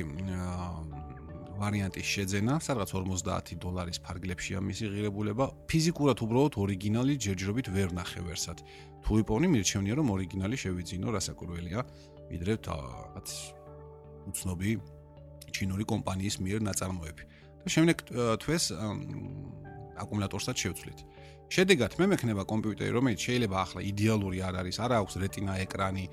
ვარიანტის 1.59 2.07
შეძენა, 2.13 2.53
სადღაც 2.63 2.89
50 2.95 3.55
დოლარის 3.61 3.99
ფარგლებშია 4.03 4.59
მისი 4.63 4.85
ღირებულება. 4.93 5.45
ფიზიკურად 5.69 6.17
უბრალოდ 6.25 6.53
ორიგინალი 6.63 7.13
ჯერჯერობით 7.23 7.67
ვერ 7.75 7.89
ნახე 7.93 8.21
ვერსად. 8.25 8.57
თუ 9.03 9.11
იპოვნი 9.21 9.47
მირჩევნია 9.53 9.95
რომ 9.99 10.07
ორიგინალი 10.15 10.55
შევიძინო 10.63 11.07
რასაკურველია, 11.13 11.79
ვიდრე 12.31 12.53
რაღაც 12.67 13.27
უცნობი 14.31 14.71
ჩინური 15.53 15.85
კომპანიის 15.85 16.35
მიერ 16.43 16.59
ნაწარმოები. 16.69 17.23
და 17.63 17.67
შემდეგ 17.71 17.97
თვეს 18.43 18.63
აკუმულატორსაც 20.03 20.55
შევცვლით. 20.63 20.99
შედეგად 21.53 21.91
მე 22.01 22.05
მექნება 22.11 22.43
კომპიუტერი, 22.49 22.91
რომელიც 22.97 23.19
შეიძლება 23.23 23.55
ახლა 23.61 23.81
იდეალური 23.85 24.37
არ 24.41 24.55
არის, 24.61 24.75
არა 24.83 24.95
აქვს 25.05 25.13
რეტინა 25.23 25.53
ეკრანი, 25.63 26.05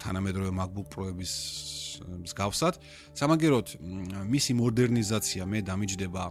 თანამედროვე 0.00 0.50
MacBook 0.56 0.88
Pro-ების 0.92 1.32
მსგავსად. 2.24 2.74
სამაგეროდ 3.16 3.66
მისი 4.34 4.52
მოდერნიზაცია 4.60 5.42
მე 5.44 5.58
დამიჯდება 5.68 6.22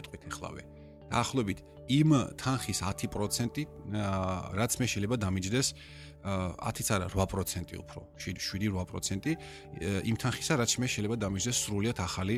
ეთქვით 0.00 0.22
ეხლავე. 0.32 0.62
დაახლოებით 1.12 1.58
იმ 1.92 2.10
თანხის 2.40 2.78
10% 2.80 3.66
რაც 4.56 4.72
მე 4.80 4.86
შეიძლება 4.88 5.16
დამიჯდეს 5.20 5.68
10-იც 6.22 6.88
არა 6.94 7.06
8% 7.10 7.74
უფრო 7.82 8.00
7-8% 8.14 9.34
იმ 10.06 10.16
თანხისა 10.22 10.54
რაც 10.62 10.72
მე 10.78 10.86
შეიძლება 10.86 11.16
დამიჯდეს 11.18 11.56
სრულიად 11.66 11.98
ახალი 11.98 12.36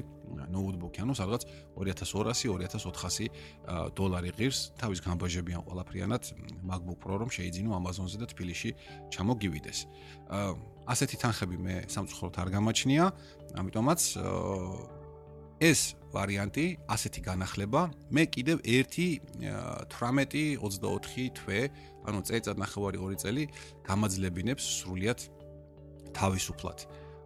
ნოუთბუქი. 0.48 0.98
ანუ 1.04 1.12
სადღაც 1.12 1.42
2200-2400 1.76 3.28
დოლარი 3.92 4.30
ღირს 4.32 4.72
თავის 4.80 5.00
გამბაჟებიან 5.04 5.62
ყველაფრიანად 5.68 6.22
MacBook 6.64 6.98
Pro 7.04 7.14
რომ 7.20 7.28
შეიძინო 7.28 7.70
Amazon-ზე 7.76 8.16
და 8.24 8.26
თბილისში 8.32 8.70
ჩამოგივიდეს. 9.12 9.78
ასეთი 10.88 11.16
თანხები 11.20 11.56
მე 11.60 11.74
სამწუხაროდ 11.92 12.36
არ 12.40 12.48
გამაჩნია. 12.56 13.04
ამიტომაც 13.60 14.00
ეს 15.60 15.94
ვარიანტი 16.14 16.66
ასეთი 16.90 17.20
განახლება 17.26 17.90
მე 18.10 18.22
კიდევ 18.34 18.58
1 18.62 18.86
18-24 19.90 21.30
თვე 21.38 21.60
ანუ 22.04 22.20
წელიწად 22.28 22.60
ნახევარი 22.60 23.00
2 23.00 23.18
წელი 23.22 23.44
გამაძლებინებს 23.88 24.64
სრულიად 24.80 25.20
თავისუფლად 26.16 26.84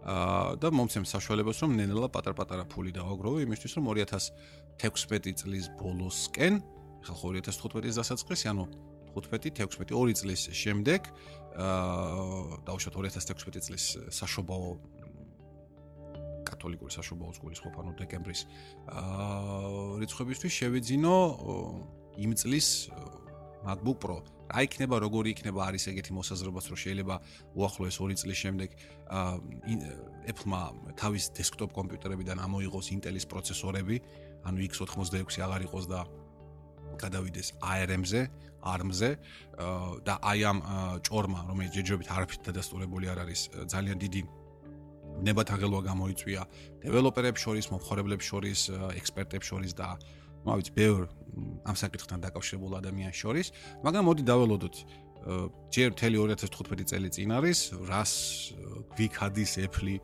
აა 0.09 0.57
და 0.63 0.71
მომცემ 0.73 1.05
საშუალებას 1.09 1.63
რომ 1.65 1.75
ნენელა 1.79 2.09
პატარ-პატარა 2.15 2.65
ფული 2.71 2.95
დავაგროვო 2.97 3.43
იმისთვის 3.45 3.73
რომ 3.79 3.91
2016 3.91 5.35
წლის 5.43 5.67
ბოლოსკენ 5.81 6.63
ხა 7.05 7.15
2015-ის 7.15 7.99
დასაწყისი, 7.99 8.47
ანუ 8.55 8.65
15-16 9.19 9.91
2 9.91 10.15
წლის 10.23 10.43
შემდეგ 10.55 11.11
აა 11.59 12.63
დაუშვათ 12.71 12.95
2016 12.95 13.67
წლის 13.67 13.85
საშობაო 14.15 14.71
კათოლიკური 16.49 16.93
საშობაო 16.95 17.35
სკოლის 17.37 17.61
ყოფანო 17.67 17.93
დეკემბრის 17.99 18.41
აა 18.89 20.01
რიცხვებისთვის 20.01 20.53
შევიძინო 20.63 21.17
იმ 22.25 22.33
წლის 22.39 22.69
MacBook 23.65 23.99
Pro. 23.99 24.38
რა 24.49 24.61
იქნება, 24.65 24.97
როგორი 25.05 25.29
იქნება, 25.37 25.61
არის 25.69 25.85
ეგეთი 25.93 26.13
მოსაზრებაც, 26.17 26.65
რომ 26.73 26.79
შეიძლება 26.85 27.17
უახლოეს 27.53 27.97
2 28.01 28.17
წლის 28.23 28.39
შემდეგ 28.45 28.71
აა 29.09 29.33
Apple-მა 30.33 30.61
თავის 30.97 31.25
desktop 31.37 31.71
კომპიუტერებიდან 31.77 32.41
ამოიღოს 32.41 32.89
Intel-ის 32.97 33.29
პროცესორები, 33.29 33.97
ანუ 34.49 34.59
X86 34.69 35.45
აღარ 35.45 35.61
იყოს 35.69 35.85
და 35.93 36.01
გადავიდეს 36.99 37.49
ARM-ზე, 37.61 38.23
ARM-ზე 38.65 39.11
და 40.05 40.15
აი 40.19 40.41
ამ 40.51 40.59
ჭორმა, 41.07 41.41
რომელიც 41.49 41.73
ჯერჯერობით 41.77 42.09
არაფრით 42.11 42.41
დადასტურებული 42.49 43.07
არ 43.13 43.19
არის, 43.25 43.41
ძალიან 43.69 43.99
დიდი 44.03 44.23
ნებათაღელვა 45.19 45.81
გამოიწვია 45.91 46.43
დეველოპერებს 46.85 47.41
შორის, 47.43 47.65
მომხმარებლებს 47.73 48.25
შორის, 48.31 48.61
ექსპერტებს 48.95 49.47
შორის 49.51 49.73
და 49.75 49.99
ma 50.49 50.57
vitsi, 50.57 50.73
ბევრ 50.73 51.07
ამ 51.69 51.77
საკითხთან 51.79 52.25
დაკავშირებულ 52.25 52.79
ადამიანს 52.81 53.17
შორის, 53.21 53.53
მაგრამ 53.85 54.05
მოდი 54.09 54.23
დაველოდოთ 54.27 54.77
ჯერ 55.75 55.93
მთელი 55.93 56.17
2015 56.25 56.89
წელი 56.89 57.09
წინ 57.13 57.31
არის, 57.37 57.59
რას 57.85 58.13
გვიქადის 58.97 59.53
ეფლი, 59.67 59.97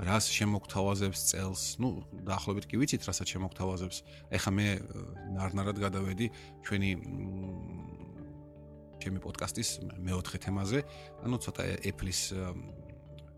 რას 0.00 0.30
შემოგთავაზებს 0.32 1.20
წელს, 1.30 1.62
ну, 1.82 2.00
დაახლოებით 2.24 2.64
კი 2.70 2.80
ვიცით, 2.80 3.04
რასაც 3.04 3.28
შემოგთავაზებს. 3.28 3.96
ეხლა 4.32 4.50
მე 4.56 4.66
ნარნარად 5.36 5.76
გადავედი 5.76 6.26
ჩვენი 6.64 6.90
ჩემი 9.00 9.18
პოდკასტის 9.20 9.68
მეოთხე 10.00 10.38
თემაზე, 10.48 10.80
ანუ 11.24 11.36
ცოტა 11.44 11.62
ეფლის 11.84 12.20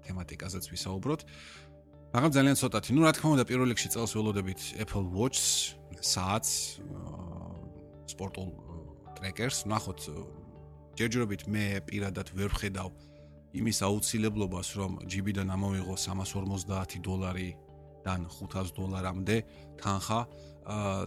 თემატიკაზეც 0.07 0.65
ვისაუბროთ. 0.71 1.21
აა 1.27 1.72
მაგრამ 2.13 2.31
ძალიან 2.37 2.57
ცოტათი. 2.61 2.91
ну, 2.93 3.01
რა 3.09 3.13
თქმა 3.17 3.29
უნდა, 3.41 3.45
პირველ 3.49 3.69
რიგში 3.73 3.89
წელს 3.89 4.13
ველოდებით 4.13 4.61
Apple 4.85 5.07
Watch-ს, 5.17 5.81
საათს, 6.05 6.53
სპორტულ 8.13 8.49
ტრეკერს, 9.17 9.65
ნახოთ 9.65 10.01
ჯერჯერობით 10.93 11.43
მე 11.49 11.65
პირადად 11.89 12.29
ვერ 12.37 12.53
ვხედავ 12.53 12.93
იმის 13.57 13.79
აუცილებლობას, 13.89 14.69
რომ 14.77 14.93
GB-დან 15.09 15.49
ამოვიღო 15.57 15.95
350 15.97 17.01
დოლარი 17.01 17.49
დან 18.05 18.29
500 18.29 18.77
დოლარამდე 18.77 19.37
თანხა 19.81 20.21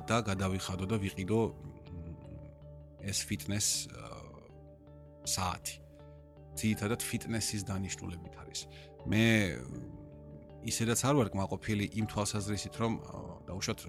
და 0.10 0.18
გადავიხადო 0.26 0.86
და 0.90 0.98
ვიყიდო 1.06 1.40
ეს 3.06 3.20
ფიტნეს 3.30 3.68
საათი. 5.22 5.76
ძირითადად 6.56 7.02
ფიტნესის 7.04 7.62
დანიშნულებით 7.68 8.34
არის. 8.42 8.60
მე 9.06 9.26
ისედაც 10.69 11.01
არ 11.09 11.15
ვარ 11.19 11.29
კმაყოფილი 11.35 11.85
იმ 12.01 12.07
თვალსაზრისით, 12.13 12.75
რომ 12.81 12.93
დაუშვათ 13.49 13.81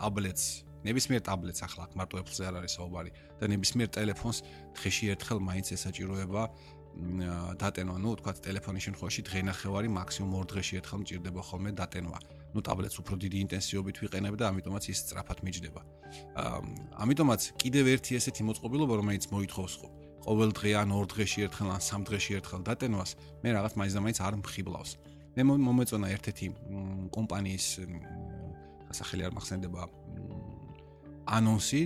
ტაბლეტს, 0.00 0.44
ნებისმიერ 0.86 1.22
ტაბლეტს 1.28 1.60
ახლა 1.66 1.84
მარტო 1.98 2.20
Apple-ზე 2.22 2.44
არ 2.48 2.54
არის 2.60 2.72
საუბარი 2.78 3.10
და 3.40 3.44
ნებისმიერ 3.52 3.88
ტელეფონს 3.96 4.38
დღეში 4.78 5.04
ერთხელ 5.14 5.38
მაინც 5.44 5.66
ესაჭიროება 5.76 6.42
დატენვა, 6.90 7.96
ну, 8.02 8.16
თქვა 8.18 8.32
ტელეფონის 8.44 8.82
შემთხვევაში 8.90 9.22
დღენახევარი 9.30 9.88
მაქსიმუმ 9.94 10.32
2 10.34 10.48
დღეში 10.50 10.74
ერთხელ 10.80 10.98
მჭირდება 11.00 11.40
ხოლმე 11.48 11.70
დატენვა. 11.78 12.18
ну, 12.50 12.58
ტაბლეტს 12.66 12.98
უფრო 12.98 13.14
დიდი 13.14 13.38
ინტენსივობით 13.46 13.96
ვიყენებ 14.02 14.34
და 14.34 14.44
ამიტომაც 14.50 14.84
ის 14.90 14.98
სწრაფად 15.06 15.38
მიჯდება. 15.46 15.80
აა 16.34 16.58
ამიტომაც 17.04 17.40
კიდევ 17.62 17.84
ერთი 17.94 18.12
ესეთი 18.18 18.42
მოწყობილობა, 18.42 18.94
რომელიც 19.00 19.24
მოითხოვს 19.30 19.74
ყოველ 20.26 20.50
დღე 20.58 20.70
ან 20.82 20.88
2 20.90 21.06
დღეში 21.14 21.38
ერთხელ 21.46 21.68
ან 21.70 21.80
3 21.80 22.04
დღეში 22.10 22.32
ერთხელ 22.42 22.60
დატენვას, 22.66 23.10
მე 23.42 23.48
რაღაც 23.54 23.72
მაინც 23.78 23.92
და 23.94 24.00
მაინც 24.04 24.18
არ 24.26 24.34
მხიბლავს. 24.42 24.90
მე 25.35 25.43
მომეწონა 25.43 26.09
ერთ-ერთი 26.15 26.47
კომპანიის 27.15 27.65
სახელი 28.95 29.27
არ 29.27 29.33
მახსენდება 29.35 29.87
ანონსი 31.35 31.81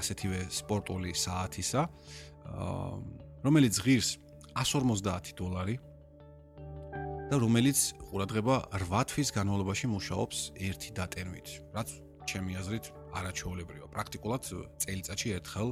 ასეთივე 0.00 0.46
სპორტული 0.60 1.12
საათისა 1.12 1.82
აა 1.84 2.92
რომელიც 3.44 3.80
ღირს 3.84 4.14
150 4.56 5.34
დოლარი 5.36 5.76
და 7.28 7.40
რომელიც 7.40 7.78
ყურადღება 8.08 8.56
8 8.76 9.04
თვის 9.10 9.28
განმავლობაში 9.36 9.88
მუშაობს 9.90 10.38
ერთი 10.60 10.90
დატენვით, 10.96 11.48
რაც 11.76 11.88
ჩემი 12.30 12.52
აზრით 12.60 12.86
არაჩვეულებრივია. 13.20 13.86
პრაქტიკულად 13.94 14.42
წელიწადში 14.84 15.28
ერთხელ, 15.38 15.68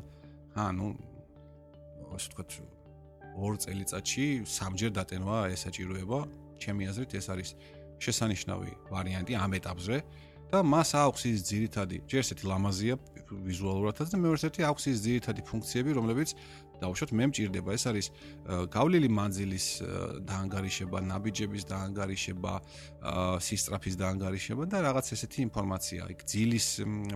ანუ 0.56 0.88
ასე 2.12 2.26
ვთქვათ, 2.28 2.50
ორ 3.40 3.52
წელიწადში 3.64 4.26
სამჯერ 4.48 4.90
დატენვა 4.96 5.38
ესაჭიროება. 5.54 6.18
ჩემი 6.62 6.83
აზრით 6.90 7.12
ეს 7.18 7.27
არის 7.33 7.51
შესანიშნავი 8.03 8.70
ვარიანტი 8.92 9.33
ამ 9.38 9.53
ეტაპზე. 9.59 9.96
და 10.53 10.61
მას 10.61 10.90
აქვს 11.01 11.22
ის 11.33 11.40
ძირითადი, 11.48 11.96
ჯერ 12.05 12.20
ესეთი 12.20 12.44
ლამაზია 12.44 12.94
ვიზუალურადაც 13.48 14.09
და 14.12 14.16
მეორე 14.20 14.38
ერთი 14.53 14.61
აქვს 14.68 14.85
ის 14.92 14.98
ძირითადი 15.07 15.40
ფუნქციები, 15.48 15.90
რომლებიც 15.96 16.29
დაუშვათ 16.83 17.11
მე 17.16 17.25
მჭირდება. 17.33 17.70
ეს 17.72 17.85
არის 17.88 18.07
გავლილი 18.68 19.09
მანძილის 19.16 19.66
დაანგარიშება, 20.29 20.98
ნაბიჯების 21.09 21.62
დაანგარიშება, 21.72 22.53
სისტრაფის 23.48 23.94
დაანგარიშება 24.03 24.62
და 24.68 24.79
რაღაც 24.92 25.07
ესეთი 25.16 25.38
ინფორმაცია, 25.48 26.01
იქ 26.12 26.20
ძილის 26.29 26.66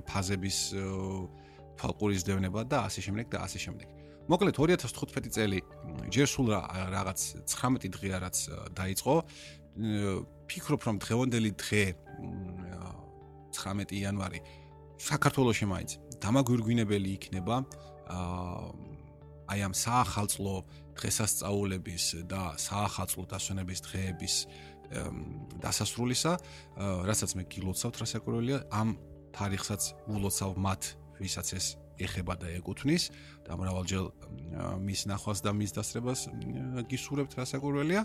ფაზების 0.09 0.59
ფალყურის 1.77 2.23
დევნება 2.25 2.65
და 2.65 2.89
ასე 2.89 3.01
შემდეგ 3.05 3.27
და 3.37 3.39
ასე 3.45 3.59
შემდეგ. 3.69 4.06
მოკლედ 4.27 4.59
2015 4.59 5.31
წელი 5.31 5.61
ჯერ 6.11 6.27
სულ 6.27 6.49
რაღაც 6.91 7.21
19 7.47 7.95
დღეა 7.95 8.19
რაც 8.27 8.37
დაიწყო. 8.75 9.15
ფიქრობ 10.47 10.81
რომ 10.89 10.97
დღევანდელი 11.05 11.51
დღე 11.61 11.83
19 13.53 13.93
იანვარი 13.93 14.41
საქართველოსში 14.97 15.67
მაინც 15.69 15.91
დამაგვირგვინებელი 16.23 17.11
იქნება 17.19 17.57
აი 19.47 19.61
ამ 19.63 19.75
საახალწლო 19.77 20.55
დღესასწაულების 20.97 22.05
და 22.31 22.57
საახალწლო 22.57 23.25
დასვენების 23.31 23.81
დღეების 23.87 24.35
დასასრულისა, 25.63 26.33
რასაც 27.07 27.31
მე 27.37 27.43
გილოცავთ 27.53 27.97
რასაკურველია, 28.03 28.59
ამ 28.71 28.97
თარიღსაც 29.35 29.83
ულოცავ 30.09 30.51
მათ, 30.57 30.83
ვისაც 31.21 31.49
ეს 31.59 31.67
ეხება 32.01 32.35
და 32.41 32.47
ეკუთვნის 32.59 33.05
და 33.47 33.53
მრავალჯერ 33.57 34.05
მის 34.83 35.01
ნახვას 35.11 35.39
და 35.45 35.51
მის 35.57 35.71
დასრებას 35.77 36.21
გისურვებთ 36.91 37.33
რასაკურველია 37.41 38.03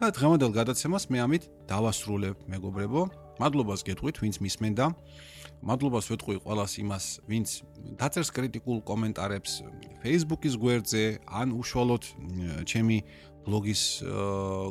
და 0.00 0.06
დღევანდელ 0.14 0.52
გადაცემას 0.54 1.04
მე 1.10 1.18
ამით 1.26 1.42
დავასრულებ 1.70 2.36
მეგობრებო. 2.50 3.02
მადლობას 3.34 3.82
გეტყვით 3.82 4.16
ვინც 4.22 4.36
მისმენდა 4.38 4.86
მადლობას 5.64 6.06
ვეტყვი 6.12 6.36
ყველას 6.44 6.72
იმას 6.82 7.04
ვინც 7.26 7.48
დაწერს 7.98 8.30
კრიტიკულ 8.36 8.78
კომენტარებს 8.86 9.52
Facebook-ის 10.04 10.54
გვერდზე 10.60 11.04
ან 11.26 11.50
უშუალოდ 11.56 12.04
ჩემი 12.68 12.98
ბლოგის 13.44 13.82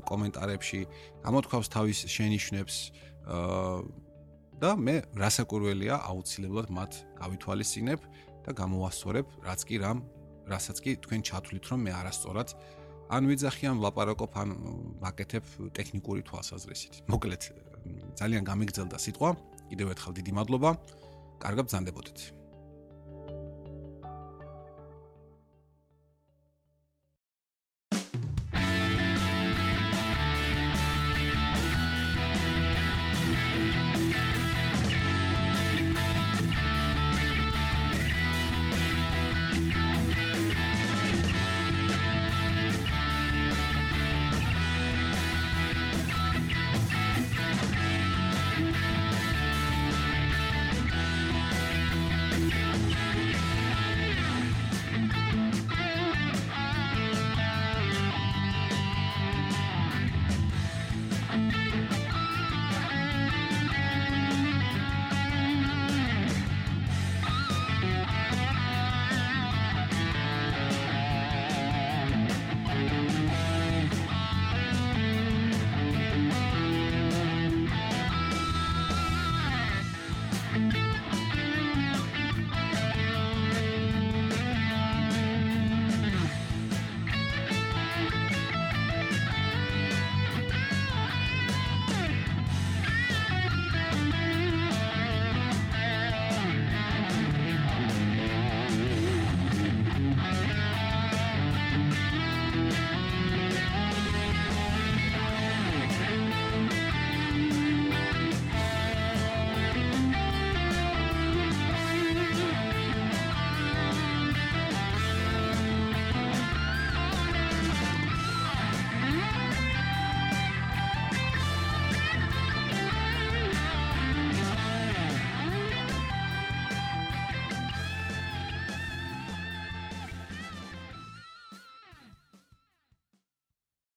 კომენტარებში. 0.07 0.79
გამოთქვავს 1.25 1.67
თავის 1.75 1.99
შენიშვნებს 2.07 2.75
და 4.61 4.71
მე 4.79 4.95
რასაკურველია 5.17 5.95
აუცილებლად 6.07 6.67
მათ 6.71 6.91
გავითვალისწინებ 7.19 7.99
და 8.45 8.51
გამოვასწორებ 8.59 9.25
რაც 9.47 9.61
კი 9.67 9.75
რამ 9.83 9.99
რასაც 10.51 10.77
კი 10.83 10.91
თქვენ 11.03 11.21
ჩათვლით 11.23 11.65
რომ 11.71 11.79
მე 11.87 11.91
არასწორად 11.99 12.49
ან 13.13 13.27
ვიძახი 13.29 13.65
ან 13.71 13.77
ლაპარაკობ 13.83 14.31
ან 14.41 14.49
ვაკეთებ 15.03 15.43
ტექნიკური 15.77 16.21
თვალსაზრისით. 16.27 16.93
მოკლედ 17.07 17.43
ძალიან 18.19 18.43
გამიგძელდა 18.47 18.97
სიტყვა. 18.99 19.29
კიდევ 19.69 19.87
ერთხელ 19.93 20.13
დიდი 20.19 20.31
მადლობა. 20.39 20.69
კარგად 21.43 21.65
ბრძანდებოდეთ. 21.67 22.42